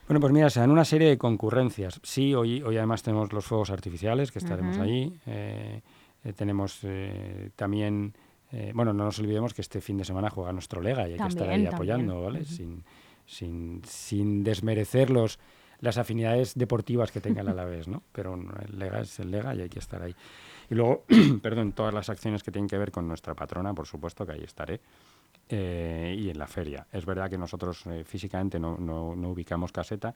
Bueno, 0.08 0.20
pues 0.20 0.34
mira, 0.34 0.50
se 0.50 0.60
dan 0.60 0.70
una 0.70 0.86
serie 0.86 1.10
de 1.10 1.18
concurrencias. 1.18 2.00
Sí, 2.04 2.36
hoy, 2.36 2.62
hoy 2.62 2.78
además 2.78 3.02
tenemos 3.02 3.34
los 3.34 3.46
fuegos 3.46 3.72
artificiales, 3.72 4.32
que 4.32 4.40
estaremos 4.40 4.78
allí. 4.78 5.12
Eh, 5.26 5.82
eh, 6.24 6.34
tenemos 6.34 6.80
eh, 6.84 7.50
también, 7.56 8.14
bueno, 8.74 8.94
no 8.94 9.06
nos 9.06 9.20
olvidemos 9.20 9.54
que 9.54 9.62
este 9.62 9.82
fin 9.82 9.98
de 9.98 10.06
semana 10.06 10.30
juega 10.30 10.54
nuestro 10.54 10.82
Lega 10.82 11.08
y 11.10 11.14
hay 11.14 11.20
que 11.20 11.28
estar 11.28 11.50
ahí 11.50 11.66
apoyando, 11.66 12.22
¿vale? 12.22 12.46
sin, 12.46 12.84
sin, 13.26 13.82
sin 13.84 14.44
desmerecer 14.44 15.10
los, 15.10 15.40
las 15.86 15.98
afinidades 15.98 16.56
deportivas 16.56 17.12
que 17.12 17.22
tenga 17.22 17.42
el 17.42 17.48
Alavés, 17.48 17.88
¿no? 17.88 18.04
Pero 18.12 18.36
el 18.36 18.78
Lega 18.78 19.00
es 19.00 19.20
el 19.20 19.32
Lega 19.32 19.56
y 19.56 19.62
hay 19.62 19.70
que 19.70 19.80
estar 19.80 20.02
ahí. 20.02 20.16
Y 20.70 20.76
luego, 20.76 21.06
perdón, 21.42 21.72
todas 21.72 21.94
las 21.94 22.10
acciones 22.10 22.44
que 22.44 22.52
tienen 22.52 22.68
que 22.68 22.78
ver 22.78 22.92
con 22.92 23.08
nuestra 23.08 23.34
patrona, 23.34 23.74
por 23.74 23.88
supuesto 23.88 24.26
que 24.26 24.34
ahí 24.34 24.44
estaré. 24.44 24.82
Eh, 25.48 26.16
y 26.18 26.32
en 26.32 26.40
la 26.40 26.48
feria. 26.48 26.88
Es 26.92 27.06
verdad 27.06 27.30
que 27.30 27.38
nosotros 27.38 27.86
eh, 27.86 28.04
físicamente 28.04 28.60
no, 28.60 28.78
no, 28.80 29.12
ubicamos 29.30 29.72
caseta, 29.72 30.16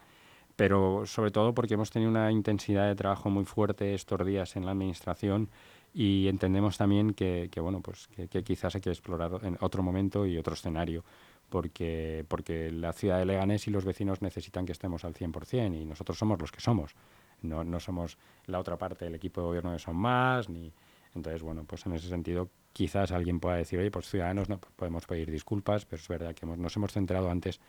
pero 0.55 1.05
sobre 1.05 1.29
todo 1.29 1.53
porque 1.53 1.75
hemos 1.75 1.91
tenido 1.91 2.09
una 2.09 2.31
intensidad 2.31 2.87
de 2.87 2.95
trabajo 2.95 3.29
muy 3.29 3.45
fuerte 3.45 3.93
estos 3.93 4.25
días 4.25 4.55
en 4.55 4.65
la 4.65 4.71
administración 4.71 5.49
y 5.93 6.27
entendemos 6.27 6.79
también 6.79 7.13
que, 7.13 7.47
que 7.51 7.59
bueno, 7.59 7.79
pues 7.79 8.07
que, 8.07 8.27
que, 8.27 8.43
quizás 8.43 8.73
hay 8.73 8.81
que 8.81 8.89
explorar 8.89 9.39
en 9.43 9.55
otro 9.61 9.83
momento 9.83 10.25
y 10.25 10.35
otro 10.35 10.55
escenario 10.55 11.03
porque, 11.49 12.25
porque 12.27 12.71
la 12.71 12.93
ciudad 12.93 13.19
de 13.19 13.25
Leganés 13.25 13.67
y 13.67 13.71
los 13.71 13.85
vecinos 13.85 14.21
necesitan 14.21 14.65
que 14.65 14.71
estemos 14.71 15.03
al 15.05 15.13
100% 15.13 15.81
y 15.81 15.85
nosotros 15.85 16.17
somos 16.17 16.39
los 16.39 16.51
que 16.51 16.61
somos. 16.61 16.95
No, 17.41 17.63
no 17.63 17.79
somos 17.79 18.17
la 18.45 18.59
otra 18.59 18.77
parte 18.77 19.05
del 19.05 19.15
equipo 19.15 19.41
de 19.41 19.47
gobierno 19.47 19.73
que 19.73 19.79
son 19.79 19.95
más, 19.95 20.49
ni... 20.49 20.71
Entonces, 21.15 21.41
bueno, 21.41 21.63
pues 21.65 21.85
en 21.87 21.93
ese 21.93 22.07
sentido 22.07 22.49
quizás 22.71 23.11
alguien 23.11 23.39
pueda 23.39 23.55
decir, 23.55 23.79
oye, 23.79 23.89
pues 23.89 24.07
ciudadanos 24.07 24.47
no 24.47 24.59
podemos 24.59 25.07
pedir 25.07 25.31
disculpas, 25.31 25.85
pero 25.85 25.99
es 25.99 26.07
verdad 26.07 26.35
que 26.35 26.45
nos 26.45 26.75
hemos 26.75 26.93
centrado 26.93 27.31
antes 27.31 27.59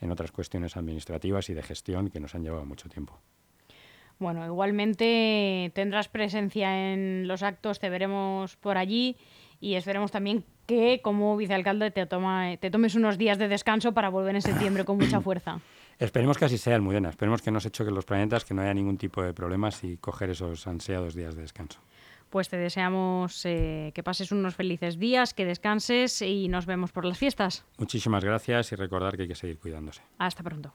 en 0.00 0.10
otras 0.12 0.30
cuestiones 0.30 0.76
administrativas 0.76 1.50
y 1.50 1.54
de 1.54 1.62
gestión 1.62 2.10
que 2.10 2.20
nos 2.20 2.34
han 2.34 2.44
llevado 2.44 2.64
mucho 2.64 2.88
tiempo. 2.88 3.18
Bueno, 4.18 4.46
igualmente 4.46 5.72
tendrás 5.74 6.08
presencia 6.08 6.92
en 6.92 7.26
los 7.26 7.42
actos, 7.42 7.80
te 7.80 7.90
veremos 7.90 8.56
por 8.56 8.78
allí 8.78 9.16
y 9.64 9.76
esperemos 9.76 10.10
también 10.10 10.44
que 10.66 11.00
como 11.02 11.36
vicealcalde 11.38 11.90
te, 11.90 12.04
toma, 12.04 12.54
te 12.58 12.70
tomes 12.70 12.94
unos 12.96 13.16
días 13.16 13.38
de 13.38 13.48
descanso 13.48 13.92
para 13.92 14.10
volver 14.10 14.34
en 14.34 14.42
septiembre 14.42 14.84
con 14.84 14.98
mucha 14.98 15.22
fuerza. 15.22 15.60
Esperemos 15.98 16.36
que 16.36 16.44
así 16.44 16.58
sea, 16.58 16.74
Almudena. 16.74 17.08
Esperemos 17.08 17.40
que 17.40 17.50
no 17.50 17.60
se 17.60 17.70
que 17.70 17.84
los 17.84 18.04
planetas, 18.04 18.44
que 18.44 18.52
no 18.52 18.62
haya 18.62 18.74
ningún 18.74 18.98
tipo 18.98 19.22
de 19.22 19.32
problemas 19.32 19.82
y 19.84 19.96
coger 19.96 20.28
esos 20.30 20.66
ansiados 20.66 21.14
días 21.14 21.34
de 21.34 21.42
descanso. 21.42 21.78
Pues 22.30 22.48
te 22.48 22.56
deseamos 22.56 23.46
eh, 23.46 23.92
que 23.94 24.02
pases 24.02 24.32
unos 24.32 24.54
felices 24.56 24.98
días, 24.98 25.32
que 25.34 25.44
descanses 25.44 26.20
y 26.20 26.48
nos 26.48 26.66
vemos 26.66 26.90
por 26.90 27.04
las 27.04 27.16
fiestas. 27.16 27.64
Muchísimas 27.78 28.24
gracias 28.24 28.72
y 28.72 28.74
recordar 28.74 29.16
que 29.16 29.22
hay 29.22 29.28
que 29.28 29.36
seguir 29.36 29.58
cuidándose. 29.58 30.02
Hasta 30.18 30.42
pronto. 30.42 30.74